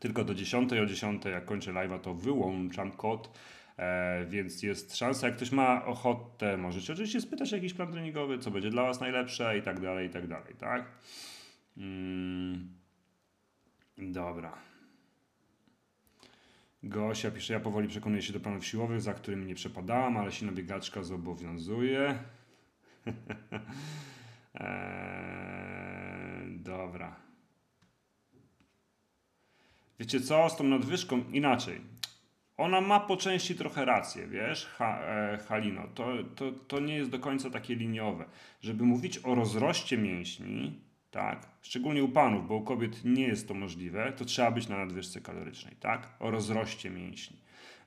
[0.00, 3.38] Tylko do 10, o 10 jak kończę live'a to wyłączam kod,
[3.78, 8.50] e, więc jest szansa, jak ktoś ma ochotę, możecie oczywiście spytać jakiś plan treningowy, co
[8.50, 10.84] będzie dla Was najlepsze i tak dalej, i tak dalej, tak?
[11.76, 12.68] Mm.
[13.98, 14.58] Dobra.
[16.82, 20.52] Gosia pisze, ja powoli przekonuję się do planów siłowych, za którymi nie przepadałam, ale silna
[20.52, 22.18] biegaczka zobowiązuje.
[24.54, 27.16] eee, dobra.
[29.98, 31.80] Wiecie co, z tą nadwyżką inaczej.
[32.58, 35.82] Ona ma po części trochę rację, wiesz, ha, e, Halino.
[35.94, 36.06] To,
[36.36, 38.24] to, to nie jest do końca takie liniowe.
[38.60, 40.80] Żeby mówić o rozroście mięśni,
[41.10, 41.46] tak?
[41.62, 45.20] Szczególnie u panów, bo u kobiet nie jest to możliwe, to trzeba być na nadwyżce
[45.20, 46.08] kalorycznej, tak?
[46.20, 47.36] O rozroście mięśni.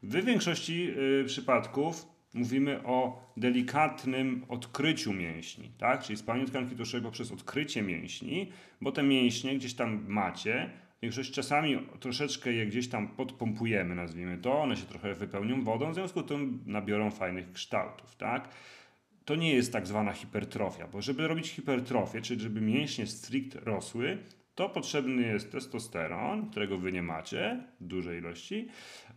[0.03, 0.89] W większości
[1.21, 6.03] y, przypadków mówimy o delikatnym odkryciu mięśni, tak?
[6.03, 8.51] Czyli spalanie tkanki tłuszczowej poprzez odkrycie mięśni,
[8.81, 10.69] bo te mięśnie gdzieś tam macie,
[11.01, 15.95] większość czasami troszeczkę je gdzieś tam podpompujemy, nazwijmy to, one się trochę wypełnią wodą, w
[15.95, 18.49] związku z tym nabiorą fajnych kształtów, tak?
[19.25, 24.17] to nie jest tak zwana hipertrofia, bo żeby robić hipertrofię, czyli żeby mięśnie stricte rosły,
[24.55, 28.67] to potrzebny jest testosteron, którego wy nie macie dużej ilości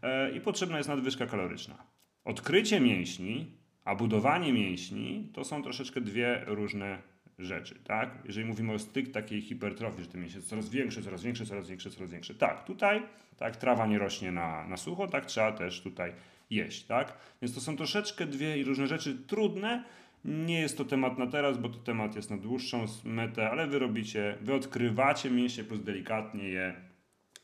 [0.03, 1.87] e, i potrzebna jest nadwyżka kaloryczna.
[2.25, 3.47] Odkrycie mięśni,
[3.85, 7.03] a budowanie mięśni to są troszeczkę dwie różne
[7.39, 8.19] rzeczy, tak?
[8.25, 11.69] Jeżeli mówimy o styk takiej hipertrofii, że te mięśnie są coraz większe, coraz większe, coraz
[11.69, 12.35] większe, coraz większe.
[12.35, 13.03] Tak, tutaj,
[13.37, 16.13] tak, trawa nie rośnie na, na sucho, tak trzeba też tutaj
[16.51, 17.19] jeść, tak?
[17.43, 19.85] Więc to są troszeczkę dwie różne rzeczy trudne.
[20.25, 23.79] Nie jest to temat na teraz, bo to temat jest na dłuższą metę, ale wy
[23.79, 26.75] robicie, wy odkrywacie mięśnie plus delikatnie je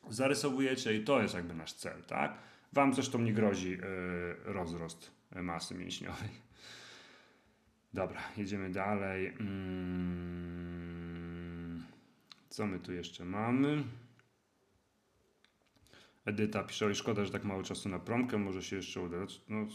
[0.09, 2.38] zarysowujecie i to jest jakby nasz cel, tak?
[2.72, 3.78] Wam zresztą nie grozi yy,
[4.45, 5.11] rozrost
[5.43, 6.50] masy mięśniowej.
[7.93, 9.26] Dobra, jedziemy dalej.
[9.41, 10.61] Mm,
[12.49, 13.84] co my tu jeszcze mamy?
[16.24, 19.16] Edyta pisze, oj szkoda, że tak mało czasu na promkę, może się jeszcze uda.
[19.49, 19.66] No,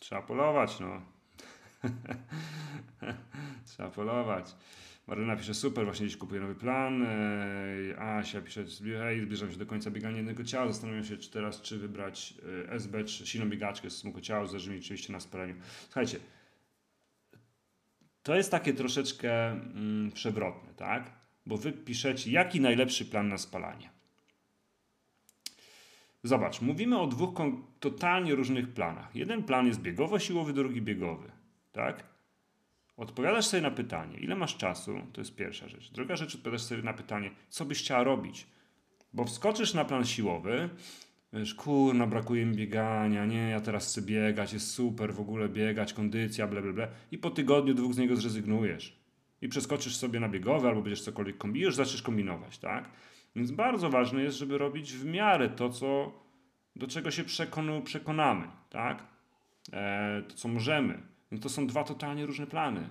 [0.00, 1.02] trzeba polować, no.
[3.66, 4.56] trzeba polować.
[5.06, 7.06] Maryna pisze, super, właśnie dziś kupuję nowy plan.
[7.98, 8.64] Asia pisze,
[8.98, 10.66] hej, zbliżam się do końca biegania jednego ciała.
[10.66, 12.34] Zastanawiam się, czy teraz, czy wybrać
[12.68, 15.54] e, SB, czy silną biegaczkę z smukłego ciała, zależy mi oczywiście na spaleniu.
[15.84, 16.18] Słuchajcie,
[18.26, 21.10] to jest takie troszeczkę mm, przewrotne, tak?
[21.46, 23.90] Bo wy piszecie, jaki najlepszy plan na spalanie.
[26.22, 27.38] Zobacz, mówimy o dwóch
[27.80, 29.16] totalnie różnych planach.
[29.16, 31.32] Jeden plan jest biegowo-siłowy, drugi biegowy.
[31.72, 32.04] Tak?
[32.96, 35.90] Odpowiadasz sobie na pytanie, ile masz czasu, to jest pierwsza rzecz.
[35.90, 38.46] Druga rzecz, odpowiadasz sobie na pytanie, co byś chciała robić.
[39.12, 40.68] Bo wskoczysz na plan siłowy,
[41.36, 45.92] Wiesz, kurna, brakuje mi biegania, nie, ja teraz chcę biegać, jest super, w ogóle biegać,
[45.92, 46.88] kondycja, bla, bla, bla.
[47.10, 49.00] I po tygodniu, dwóch z niego zrezygnujesz.
[49.42, 52.90] I przeskoczysz sobie na biegowe, albo będziesz cokolwiek kombinować, już zaczniesz kombinować, tak?
[53.36, 56.12] Więc bardzo ważne jest, żeby robić w miarę to, co,
[56.76, 59.06] do czego się przekonu, przekonamy, tak?
[59.72, 61.02] E, to, co możemy.
[61.30, 62.88] No to są dwa totalnie różne plany.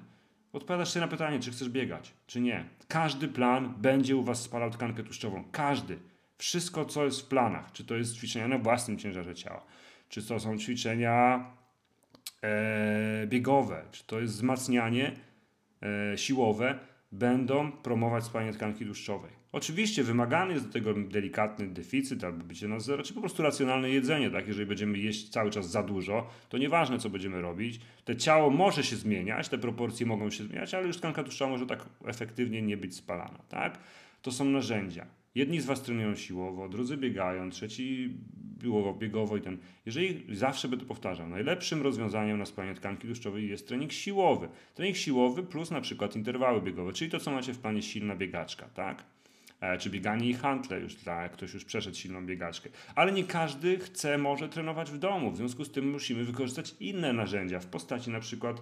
[0.53, 2.65] Odpowiadasz sobie na pytanie, czy chcesz biegać, czy nie.
[2.87, 5.43] Każdy plan będzie u Was spalał tkankę tłuszczową.
[5.51, 5.99] Każdy.
[6.37, 7.71] Wszystko, co jest w planach.
[7.71, 9.65] Czy to jest ćwiczenia na własnym ciężarze ciała,
[10.09, 11.45] czy to są ćwiczenia
[12.41, 15.11] e, biegowe, czy to jest wzmacnianie
[16.13, 16.79] e, siłowe,
[17.11, 19.31] będą promować spalanie tkanki tłuszczowej.
[19.55, 23.89] Oczywiście wymagany jest do tego delikatny deficyt albo bycie na zero, czy po prostu racjonalne
[23.89, 24.29] jedzenie.
[24.29, 24.47] Tak?
[24.47, 27.79] Jeżeli będziemy jeść cały czas za dużo, to nieważne co będziemy robić.
[28.05, 31.65] Te ciało może się zmieniać, te proporcje mogą się zmieniać, ale już tkanka tłuszczowa może
[31.65, 33.39] tak efektywnie nie być spalana.
[33.49, 33.79] Tak?
[34.21, 35.05] To są narzędzia.
[35.35, 38.17] Jedni z Was trenują siłowo, drudzy biegają, trzeci
[38.57, 39.57] biegowo, biegowo i ten.
[39.85, 44.49] Jeżeli zawsze będę powtarzał, najlepszym rozwiązaniem na spalanie tkanki tłuszczowej jest trening siłowy.
[44.73, 48.69] Trening siłowy plus na przykład interwały biegowe, czyli to, co macie w planie silna biegaczka,
[48.69, 49.05] tak?
[49.61, 52.69] E, czy bieganie i hantle już dla ktoś już przeszedł silną biegaczkę.
[52.95, 55.31] Ale nie każdy chce, może trenować w domu.
[55.31, 58.61] W związku z tym musimy wykorzystać inne narzędzia w postaci na przykład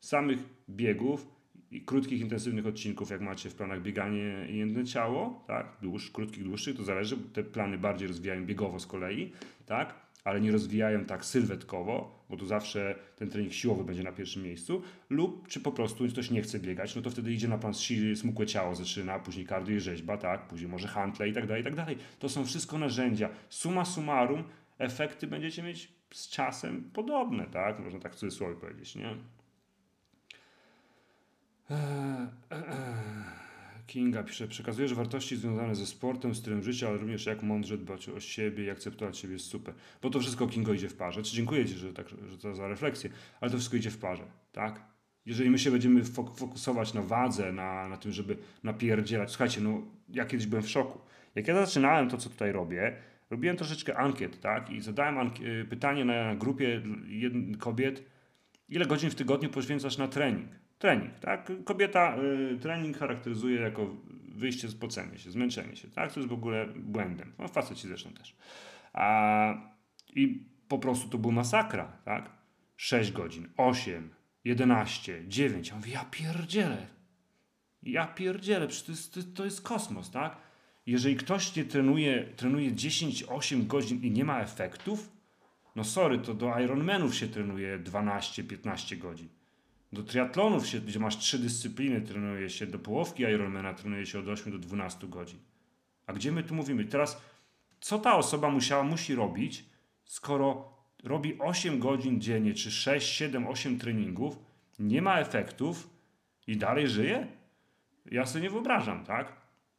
[0.00, 1.39] samych biegów
[1.86, 5.76] krótkich, intensywnych odcinków, jak macie w planach bieganie i jedno ciało, tak?
[5.82, 9.32] Dłuż, krótkich, dłuższych, to zależy, te plany bardziej rozwijają biegowo z kolei,
[9.66, 9.94] tak?
[10.24, 14.82] ale nie rozwijają tak sylwetkowo, bo tu zawsze ten trening siłowy będzie na pierwszym miejscu,
[15.10, 17.74] lub czy po prostu ktoś nie chce biegać, no to wtedy idzie na plan
[18.14, 21.64] smukłe ciało, zaczyna, później kardio i rzeźba, tak, później może hantle i tak dalej, i
[21.64, 21.96] tak dalej.
[22.18, 23.28] To są wszystko narzędzia.
[23.48, 24.44] Suma summarum,
[24.78, 29.16] efekty będziecie mieć z czasem podobne, tak, można tak w cudzysłowie powiedzieć, nie?
[31.70, 31.76] Eee,
[32.50, 33.30] eee.
[33.86, 38.20] Kinga pisze, przekazujesz wartości związane ze sportem, stylem życia, ale również jak mądrze dbać o
[38.20, 39.74] siebie i akceptować siebie jest super.
[40.02, 41.22] Bo to wszystko, Kingo, idzie w parze.
[41.22, 43.10] Czy dziękuję Ci, że, tak, że to za refleksję,
[43.40, 44.84] ale to wszystko idzie w parze, tak?
[45.26, 49.30] Jeżeli my się będziemy fokusować na wadze, na, na tym, żeby napierdzielać.
[49.30, 50.98] Słuchajcie, no ja kiedyś byłem w szoku.
[51.34, 52.96] Jak ja zaczynałem to, co tutaj robię,
[53.30, 54.70] robiłem troszeczkę ankiet, tak?
[54.70, 55.30] I zadałem
[55.70, 56.82] pytanie na grupie
[57.58, 58.04] kobiet,
[58.68, 60.48] ile godzin w tygodniu poświęcasz na trening?
[60.80, 61.52] Trening, tak?
[61.64, 62.16] Kobieta
[62.52, 63.96] y, trening charakteryzuje jako
[64.28, 66.12] wyjście z pocenia się, zmęczenie się, tak?
[66.12, 67.32] To jest w ogóle błędem.
[67.38, 68.36] No, faceci zresztą też.
[68.92, 69.54] A,
[70.14, 72.30] I po prostu to była masakra, tak?
[72.76, 74.10] 6 godzin, 8,
[74.44, 75.68] 11, 9.
[75.68, 76.86] Ja mówię, ja pierdzielę.
[77.82, 80.36] Ja pierdzielę, to jest, to jest kosmos, tak?
[80.86, 85.12] Jeżeli ktoś nie trenuje, trenuje 10-8 godzin i nie ma efektów,
[85.76, 89.28] no sorry, to do Ironmanów się trenuje 12-15 godzin.
[89.92, 94.28] Do triatlonów, się, gdzie masz trzy dyscypliny, trenuje się do połowki Ironmana, trenuje się od
[94.28, 95.38] 8 do 12 godzin.
[96.06, 96.84] A gdzie my tu mówimy?
[96.84, 97.22] Teraz,
[97.80, 99.64] co ta osoba musiała, musi robić,
[100.04, 100.74] skoro
[101.04, 104.38] robi 8 godzin dziennie, czy 6, 7, 8 treningów,
[104.78, 105.90] nie ma efektów
[106.46, 107.26] i dalej żyje?
[108.10, 109.32] Ja sobie nie wyobrażam, tak?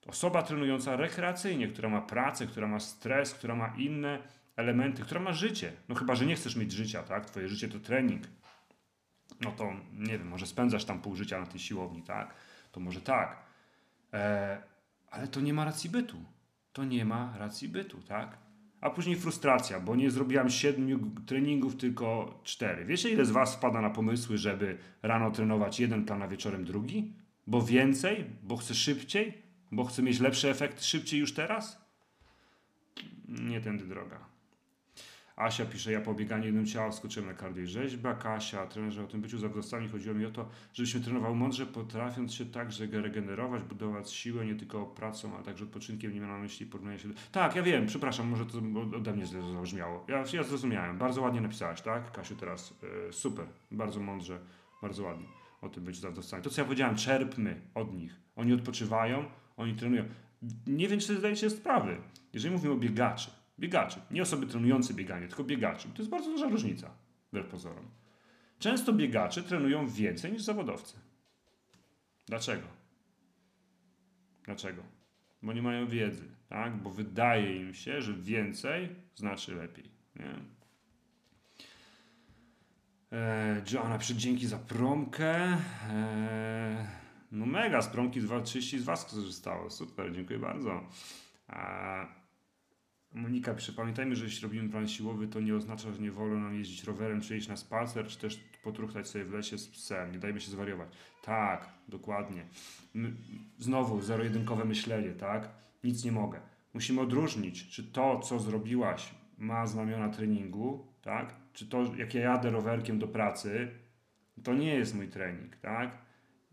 [0.07, 4.19] Osoba trenująca rekreacyjnie, która ma pracę, która ma stres, która ma inne
[4.55, 5.73] elementy, która ma życie.
[5.89, 7.25] No chyba, że nie chcesz mieć życia, tak?
[7.25, 8.21] Twoje życie to trening
[9.41, 12.33] no to nie wiem, może spędzasz tam pół życia na tej siłowni, tak?
[12.71, 13.43] To może tak.
[14.13, 14.61] E,
[15.11, 16.17] ale to nie ma racji bytu.
[16.73, 18.37] To nie ma racji bytu, tak?
[18.81, 22.85] A później frustracja, bo nie zrobiłam siedmiu treningów, tylko cztery.
[22.85, 27.13] Wiecie, ile z Was wpada na pomysły, żeby rano trenować jeden plan, a wieczorem drugi?
[27.47, 28.25] Bo więcej?
[28.43, 29.41] Bo chce szybciej?
[29.71, 31.81] Bo chce mieć lepsze efekty szybciej już teraz?
[33.27, 34.30] Nie tędy droga.
[35.41, 38.13] Asia pisze, ja po bieganiu jednym ciała skoczyłem na kardio rzeźba.
[38.13, 42.45] Kasia, trenerze o tym byciu zawodowcami chodziło mi o to, żebyśmy trenował mądrze, potrafiąc się
[42.45, 46.13] także regenerować, budować siłę nie tylko pracą, a także odpoczynkiem.
[46.13, 47.13] Nie miałem na myśli porównania się do...
[47.31, 48.57] Tak, ja wiem, przepraszam, może to
[48.97, 50.05] ode mnie zabrzmiało.
[50.07, 50.97] Ja, ja zrozumiałem.
[50.97, 52.11] Bardzo ładnie napisałaś, tak?
[52.11, 52.73] Kasiu teraz.
[53.05, 53.45] Yy, super.
[53.71, 54.39] Bardzo mądrze,
[54.81, 55.25] bardzo ładnie
[55.61, 56.43] o tym byciu zawodowcami.
[56.43, 58.15] To, co ja powiedziałem, czerpmy od nich.
[58.35, 59.25] Oni odpoczywają,
[59.57, 60.03] oni trenują.
[60.67, 61.97] Nie wiem, czy sobie zdajecie sprawy.
[62.33, 63.31] Jeżeli mówimy o biegaczy,
[63.61, 63.99] Biegaczy.
[64.11, 65.87] Nie osoby trenujące bieganie, tylko biegaczy.
[65.89, 66.89] To jest bardzo duża różnica,
[67.29, 67.85] wbrew pozorom.
[68.59, 70.97] Często biegacze trenują więcej niż zawodowcy.
[72.27, 72.67] Dlaczego?
[74.43, 74.83] Dlaczego?
[75.41, 76.77] Bo nie mają wiedzy, tak?
[76.77, 79.91] Bo wydaje im się, że więcej znaczy lepiej.
[80.15, 80.35] Nie?
[83.11, 85.57] Eee, Joanna, dzięki za promkę.
[85.89, 86.85] Eee,
[87.31, 89.69] no mega, z promki 30 z Was korzystało.
[89.69, 90.83] Super, dziękuję bardzo.
[91.49, 92.20] Eee,
[93.13, 96.55] Monika pisze, pamiętajmy, że jeśli robimy plan siłowy, to nie oznacza, że nie wolno nam
[96.55, 100.11] jeździć rowerem, czy iść na spacer, czy też potruchtać sobie w lesie z psem.
[100.11, 100.89] Nie dajmy się zwariować.
[101.23, 102.45] Tak, dokładnie.
[102.93, 103.13] My,
[103.57, 105.49] znowu zero-jedynkowe myślenie, tak?
[105.83, 106.39] Nic nie mogę.
[106.73, 111.35] Musimy odróżnić, czy to, co zrobiłaś, ma znamiona treningu, tak?
[111.53, 113.71] Czy to, jak ja jadę rowerkiem do pracy,
[114.43, 115.97] to nie jest mój trening, tak?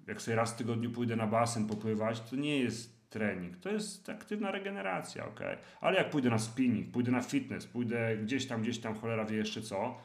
[0.07, 4.09] Jak sobie raz w tygodniu pójdę na basen popływać, to nie jest trening, to jest
[4.09, 5.41] aktywna regeneracja, ok?
[5.81, 9.37] Ale jak pójdę na spinning, pójdę na fitness, pójdę gdzieś tam, gdzieś tam, cholera wie
[9.37, 9.99] jeszcze co,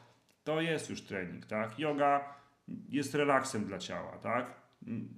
[0.44, 1.78] to jest już trening, tak?
[1.78, 2.34] Yoga
[2.88, 4.46] jest relaksem dla ciała, tak?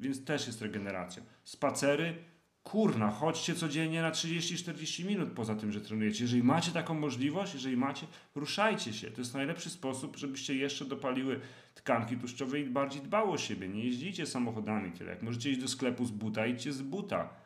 [0.01, 1.22] Więc też jest regeneracja.
[1.45, 2.14] Spacery,
[2.62, 6.24] kurna, chodźcie codziennie na 30-40 minut poza tym, że trenujecie.
[6.24, 9.11] Jeżeli macie taką możliwość, jeżeli macie, ruszajcie się.
[9.11, 11.41] To jest najlepszy sposób, żebyście jeszcze dopaliły
[11.74, 13.68] tkanki tłuszczowe i bardziej dbało o siebie.
[13.68, 15.11] Nie jeździcie samochodami tyle.
[15.11, 17.46] Jak możecie iść do sklepu z buta, idźcie z buta.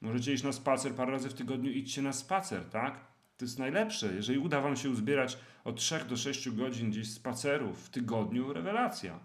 [0.00, 3.00] Możecie iść na spacer parę razy w tygodniu, idźcie na spacer, tak?
[3.36, 4.14] To jest najlepsze.
[4.14, 9.20] Jeżeli uda Wam się uzbierać od 3 do 6 godzin gdzieś spacerów w tygodniu, rewelacja.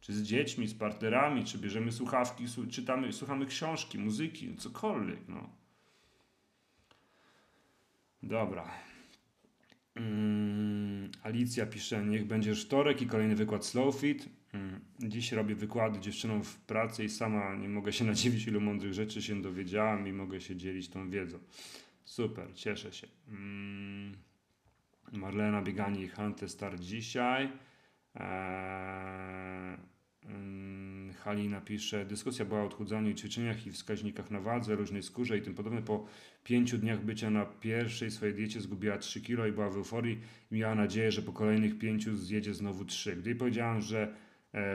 [0.00, 5.50] Czy z dziećmi, z partnerami, czy bierzemy słuchawki, czytamy, słuchamy książki, muzyki, cokolwiek, no.
[8.22, 8.70] Dobra.
[9.94, 14.28] Mm, Alicja pisze, niech będzie wtorek i kolejny wykład Slowfit.
[14.54, 18.92] Mm, dziś robię wykłady dziewczynom w pracy i sama nie mogę się nadziwić, ilu mądrych
[18.92, 21.38] rzeczy się dowiedziałam i mogę się dzielić tą wiedzą.
[22.04, 23.06] Super, cieszę się.
[23.28, 24.16] Mm,
[25.12, 27.48] Marlena Bieganie i Hunter Start dzisiaj.
[28.14, 29.76] Eee,
[30.24, 35.38] mm, Halina pisze, dyskusja była o odchudzaniu i ćwiczeniach i wskaźnikach na wadze, różnej skórze
[35.38, 35.82] i tym podobne.
[35.82, 36.06] Po
[36.44, 40.20] pięciu dniach bycia na pierwszej swojej diecie zgubiła 3 kilo i była w euforii
[40.50, 43.16] miała nadzieję, że po kolejnych pięciu zjedzie znowu 3.
[43.16, 44.14] Gdy jej powiedziałam, że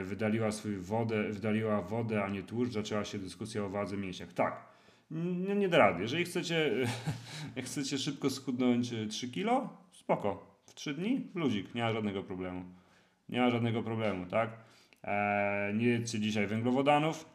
[0.04, 4.34] wydaliła swою wodę, wydaliła wodę, a nie tłuszcz, zaczęła się dyskusja o wadze mięśniach.
[4.34, 4.66] Tak,
[5.12, 6.02] nie, nie da rady.
[6.02, 6.72] Jeżeli chcecie,
[7.56, 10.52] jak chcecie szybko schudnąć 3 kilo, spoko.
[10.66, 12.66] W 3 dni ludzik, nie ma żadnego problemu.
[13.30, 14.50] Nie ma żadnego problemu, tak?
[15.04, 17.26] Eee, nie jedzcie dzisiaj węglowodanów.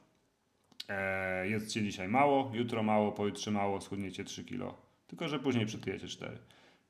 [0.88, 4.74] Eee, jedzcie dzisiaj mało, jutro mało, pojutrze mało, schudniecie 3 kilo.
[5.06, 6.38] Tylko, że później przytyjecie 4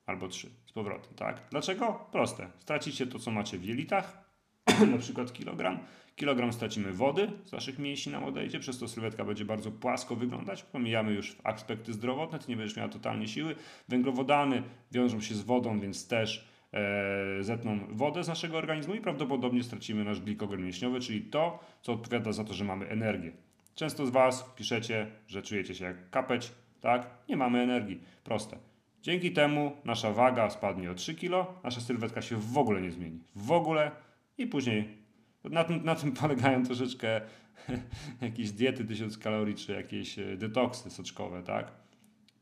[0.07, 1.41] albo 3 z powrotem, tak?
[1.51, 2.07] Dlaczego?
[2.13, 2.49] Proste.
[2.59, 4.26] Stracicie to, co macie w jelitach,
[4.93, 5.79] na przykład kilogram.
[6.17, 10.63] Kilogram stracimy wody z waszych mięśni nam odejdzie, przez to sylwetka będzie bardzo płasko wyglądać.
[10.63, 13.57] Pomijamy już aspekty zdrowotne, ty nie będziesz miała totalnie siły.
[13.89, 14.63] Węglowodany
[14.93, 20.05] wiążą się z wodą, więc też e, zetną wodę z naszego organizmu i prawdopodobnie stracimy
[20.05, 23.33] nasz glikogen mięśniowy, czyli to, co odpowiada za to, że mamy energię.
[23.75, 27.11] Często z Was piszecie, że czujecie się jak kapeć, tak?
[27.29, 28.01] Nie mamy energii.
[28.25, 28.59] Proste.
[29.03, 33.21] Dzięki temu nasza waga spadnie o 3 kg, nasza sylwetka się w ogóle nie zmieni.
[33.37, 33.91] W ogóle
[34.39, 35.07] i później
[35.45, 37.21] na tym, na tym polegają troszeczkę
[38.21, 41.73] jakieś diety 1000 kalorii, czy jakieś e, detoksy soczkowe, tak?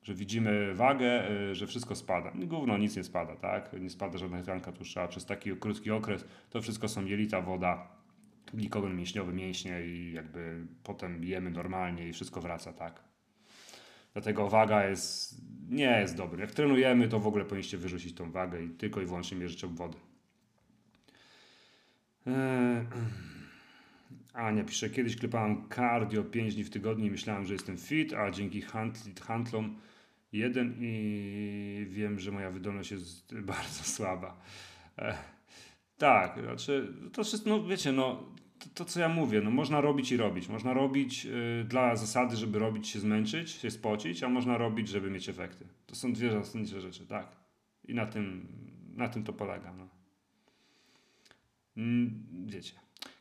[0.03, 2.33] Że widzimy wagę, e, że wszystko spada.
[2.35, 3.77] Gówno, nic nie spada, tak?
[3.81, 5.09] Nie spada żadna tkanka tłuszcza.
[5.09, 7.89] Przez taki krótki okres to wszystko są jelita, woda,
[8.55, 13.05] glikogen mięśniowy, mięśnie i jakby potem jemy normalnie i wszystko wraca, tak?
[14.13, 16.41] Dlatego waga jest, nie jest dobra.
[16.41, 19.97] Jak trenujemy, to w ogóle powinniście wyrzucić tą wagę i tylko i wyłącznie mierzyć obwody.
[22.27, 22.87] Eee,
[24.33, 28.31] Ania pisze, kiedyś klepałem cardio 5 dni w tygodniu i myślałem, że jestem fit, a
[28.31, 28.63] dzięki
[29.21, 29.77] handlom
[30.33, 34.41] jeden i wiem, że moja wydolność jest bardzo słaba.
[34.99, 35.19] E,
[35.99, 40.13] tak, znaczy, to wszystko, no wiecie, no to, to, co ja mówię, no można robić
[40.13, 40.49] i robić.
[40.49, 45.11] Można robić y, dla zasady, żeby robić się zmęczyć, się spocić, a można robić, żeby
[45.11, 45.67] mieć efekty.
[45.87, 47.37] To są dwie zasadnicze rzeczy, tak.
[47.85, 48.49] I na tym,
[48.97, 49.73] na tym to polega.
[49.73, 49.84] No.
[51.77, 52.73] Mm, wiecie.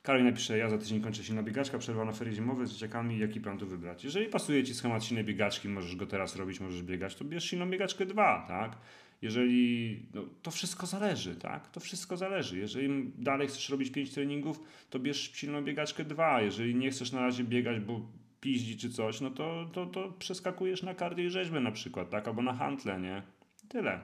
[0.04, 3.42] Karol napisze, ja za tydzień kończę silna biegaczka, przerwa na ferie zimowe z dzieciakami, jaki
[3.42, 4.04] plan tu wybrać?
[4.04, 7.70] Jeżeli pasuje Ci schemat silnej biegaczki, możesz go teraz robić, możesz biegać, to bierz silną
[7.70, 8.78] biegaczkę 2, tak?
[9.22, 11.72] Jeżeli, no, to wszystko zależy, tak?
[11.72, 12.58] To wszystko zależy.
[12.58, 16.42] Jeżeli dalej chcesz robić 5 treningów, to bierz silną biegaczkę 2.
[16.42, 18.02] Jeżeli nie chcesz na razie biegać, bo
[18.42, 22.28] piździ czy coś, no to, to, to przeskakujesz na kardio i rzeźbę na przykład, tak?
[22.28, 23.24] Albo na hantle, nie?
[23.70, 24.00] Tyle.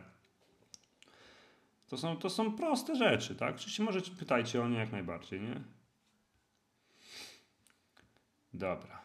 [1.89, 3.55] To są, to są proste rzeczy, tak?
[3.55, 5.61] Oczywiście możecie pytajcie o nie jak najbardziej, nie?
[8.53, 9.01] Dobra.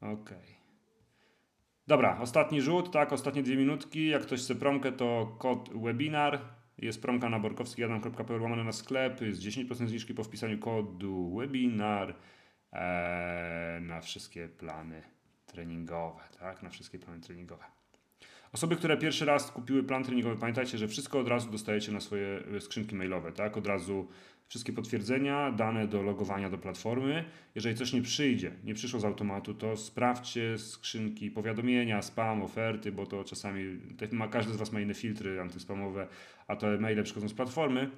[0.00, 0.12] Okej.
[0.20, 0.62] Okay.
[1.86, 4.06] Dobra, ostatni rzut, tak, ostatnie dwie minutki.
[4.06, 6.40] Jak ktoś chce promkę, to kod webinar.
[6.78, 9.20] Jest promka na borkowski.pl łamane na sklep.
[9.20, 12.14] Jest 10% zniżki po wpisaniu kodu webinar
[12.72, 15.02] ee, na wszystkie plany
[15.46, 17.64] treningowe, tak, na wszystkie plany treningowe.
[18.52, 22.42] Osoby, które pierwszy raz kupiły plan treningowy, pamiętajcie, że wszystko od razu dostajecie na swoje
[22.56, 23.56] e, skrzynki mailowe, tak?
[23.56, 24.08] Od razu
[24.48, 27.24] wszystkie potwierdzenia, dane do logowania do platformy.
[27.54, 33.06] Jeżeli coś nie przyjdzie, nie przyszło z automatu, to sprawdźcie skrzynki, powiadomienia, spam, oferty, bo
[33.06, 33.80] to czasami,
[34.10, 36.08] ma, każdy z Was ma inne filtry antyspamowe,
[36.46, 37.90] a te maile przychodzą z platformy.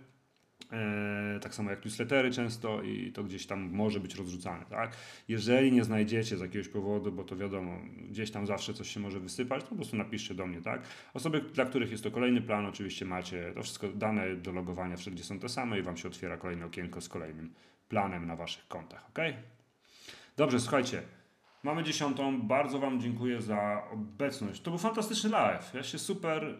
[0.72, 4.96] E, tak samo jak newslettery często i to gdzieś tam może być rozrzucane, tak?
[5.28, 7.78] Jeżeli nie znajdziecie z jakiegoś powodu, bo to wiadomo,
[8.10, 10.82] gdzieś tam zawsze coś się może wysypać, to po prostu napiszcie do mnie, tak?
[11.14, 15.24] Osoby, dla których jest to kolejny plan, oczywiście macie to wszystko dane do logowania wszędzie
[15.24, 17.54] są te same i Wam się otwiera kolejne okienko z kolejnym
[17.88, 19.18] planem na Waszych kontach, ok?
[20.36, 21.02] Dobrze, słuchajcie,
[21.62, 24.60] mamy dziesiątą, bardzo Wam dziękuję za obecność.
[24.60, 26.58] To był fantastyczny live, ja się super,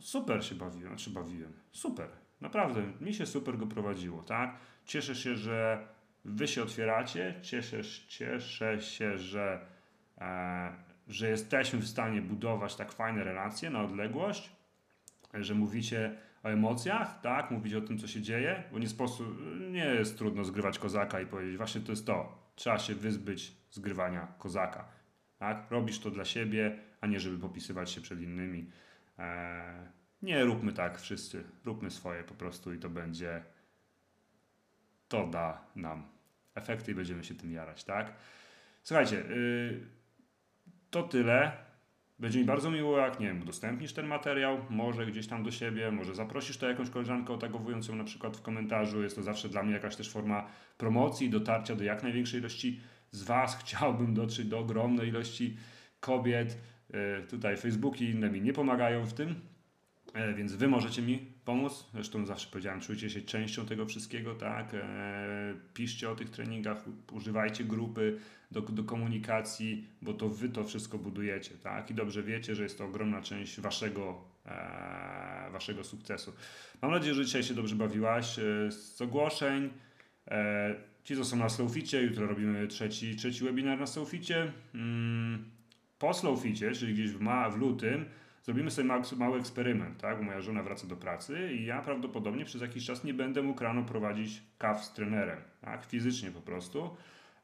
[0.00, 4.56] super się bawiłem, znaczy bawiłem, super Naprawdę, mi się super go prowadziło, tak?
[4.84, 5.86] Cieszę się, że
[6.24, 9.66] wy się otwieracie, cieszę, cieszę się, że,
[10.18, 10.72] e,
[11.08, 14.52] że jesteśmy w stanie budować tak fajne relacje na odległość,
[15.34, 17.50] że mówicie o emocjach, tak?
[17.50, 19.26] Mówicie o tym, co się dzieje, bo nie sposób,
[19.70, 24.26] nie jest trudno zgrywać kozaka i powiedzieć, właśnie to jest to, trzeba się wyzbyć zgrywania
[24.38, 24.88] kozaka,
[25.38, 25.66] tak?
[25.70, 28.70] Robisz to dla siebie, a nie żeby popisywać się przed innymi.
[29.18, 33.42] E, nie róbmy tak wszyscy, róbmy swoje po prostu i to będzie,
[35.08, 36.02] to da nam
[36.54, 38.12] efekty i będziemy się tym jarać, tak?
[38.82, 39.80] Słuchajcie, yy,
[40.90, 41.52] to tyle.
[42.18, 45.90] Będzie mi bardzo miło, jak nie wiem, udostępnisz ten materiał, może gdzieś tam do siebie,
[45.90, 49.02] może zaprosisz to jakąś koleżankę otagowując ją na przykład w komentarzu.
[49.02, 50.46] Jest to zawsze dla mnie jakaś też forma
[50.78, 53.56] promocji, dotarcia do jak największej ilości z Was.
[53.64, 55.56] Chciałbym dotrzeć do ogromnej ilości
[56.00, 56.58] kobiet.
[56.90, 59.34] Yy, tutaj Facebook i inne mi nie pomagają w tym,
[60.36, 61.86] więc wy możecie mi pomóc.
[61.94, 64.74] Zresztą zawsze powiedziałem, czujcie się częścią tego wszystkiego, tak?
[64.74, 68.18] E, piszcie o tych treningach, używajcie grupy
[68.50, 71.90] do, do komunikacji, bo to wy to wszystko budujecie, tak?
[71.90, 76.32] I dobrze wiecie, że jest to ogromna część waszego, e, waszego sukcesu.
[76.82, 78.36] Mam nadzieję, że dzisiaj się dobrze bawiłaś.
[78.70, 79.70] Z ogłoszeń.
[81.04, 84.52] Ci, co są na Slowficie, jutro robimy trzeci, trzeci webinar na Slowficie.
[84.74, 85.44] Mm,
[85.98, 88.04] po Slowficie, czyli gdzieś w, ma, w lutym,
[88.42, 90.22] zrobimy sobie mały, mały eksperyment, tak?
[90.22, 93.82] Moja żona wraca do pracy i ja prawdopodobnie przez jakiś czas nie będę mógł rano
[93.82, 95.84] prowadzić kaw z trenerem, tak?
[95.84, 96.96] Fizycznie po prostu.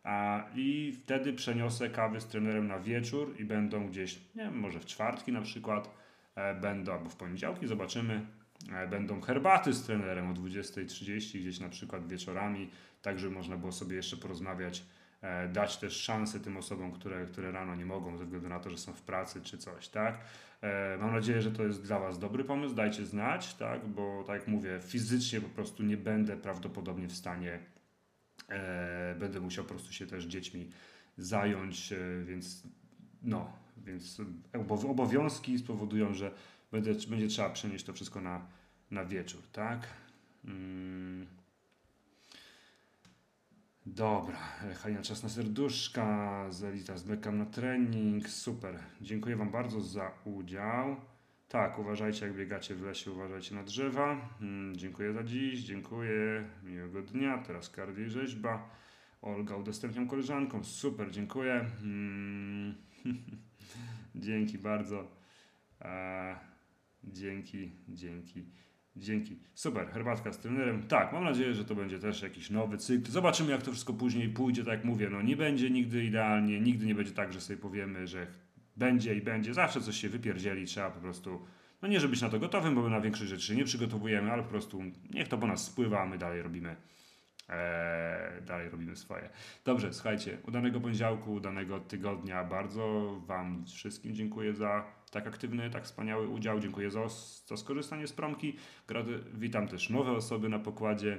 [0.04, 4.80] A, I wtedy przeniosę kawy z trenerem na wieczór i będą gdzieś, nie wiem, może
[4.80, 5.94] w czwartki na przykład,
[6.34, 8.26] e, będą, albo w poniedziałki, zobaczymy,
[8.72, 12.70] e, będą herbaty z trenerem o 20.30 gdzieś na przykład wieczorami,
[13.02, 14.84] tak żeby można było sobie jeszcze porozmawiać
[15.52, 18.78] dać też szansę tym osobom, które, które rano nie mogą ze względu na to, że
[18.78, 20.20] są w pracy czy coś, tak?
[20.60, 23.86] E, mam nadzieję, że to jest dla Was dobry pomysł, dajcie znać, tak?
[23.86, 27.58] Bo tak jak mówię, fizycznie po prostu nie będę prawdopodobnie w stanie,
[28.48, 30.70] e, będę musiał po prostu się też dziećmi
[31.16, 32.62] zająć, e, więc
[33.22, 34.20] no, więc
[34.88, 36.30] obowiązki spowodują, że
[36.72, 38.46] będzie, będzie trzeba przenieść to wszystko na,
[38.90, 39.86] na wieczór, tak?
[40.44, 41.26] Mm.
[43.94, 44.38] Dobra,
[44.82, 48.78] Hania czas na serduszka, Zelita zmykam na trening, super.
[49.00, 50.96] Dziękuję Wam bardzo za udział.
[51.48, 54.28] Tak, uważajcie jak biegacie w lesie, uważajcie na drzewa.
[54.38, 57.38] Hmm, dziękuję za dziś, dziękuję, miłego dnia.
[57.38, 58.70] Teraz kardio i rzeźba.
[59.22, 61.66] Olga udostępniam koleżankom, super, dziękuję.
[61.80, 62.74] Hmm.
[64.14, 65.10] dzięki bardzo.
[65.80, 66.36] E,
[67.04, 68.44] dzięki, dzięki.
[68.98, 69.38] Dzięki.
[69.54, 70.82] Super, herbatka z trenerem.
[70.82, 73.10] Tak, mam nadzieję, że to będzie też jakiś nowy cykl.
[73.10, 74.64] Zobaczymy, jak to wszystko później pójdzie.
[74.64, 78.06] Tak jak mówię, no nie będzie nigdy idealnie, nigdy nie będzie tak, że sobie powiemy,
[78.06, 78.26] że
[78.76, 79.54] będzie i będzie.
[79.54, 81.40] Zawsze coś się wypierdzieli, trzeba po prostu,
[81.82, 84.42] no nie, żeby być na to gotowym, bo my na większość rzeczy nie przygotowujemy, ale
[84.42, 86.76] po prostu niech to po nas spływa, a my dalej robimy
[87.48, 89.30] Eee, dalej robimy swoje.
[89.64, 92.44] Dobrze, słuchajcie, udanego poniedziałku, udanego tygodnia.
[92.44, 96.60] Bardzo Wam wszystkim dziękuję za tak aktywny, tak wspaniały udział.
[96.60, 97.08] Dziękuję za,
[97.46, 98.56] za skorzystanie z promki.
[99.34, 101.18] Witam też nowe osoby na pokładzie.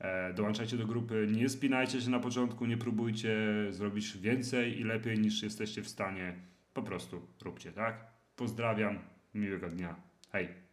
[0.00, 3.36] Eee, dołączajcie do grupy, nie spinajcie się na początku, nie próbujcie
[3.70, 6.34] zrobić więcej i lepiej niż jesteście w stanie.
[6.74, 8.06] Po prostu róbcie, tak?
[8.36, 8.98] Pozdrawiam,
[9.34, 9.96] miłego dnia.
[10.32, 10.69] Hej!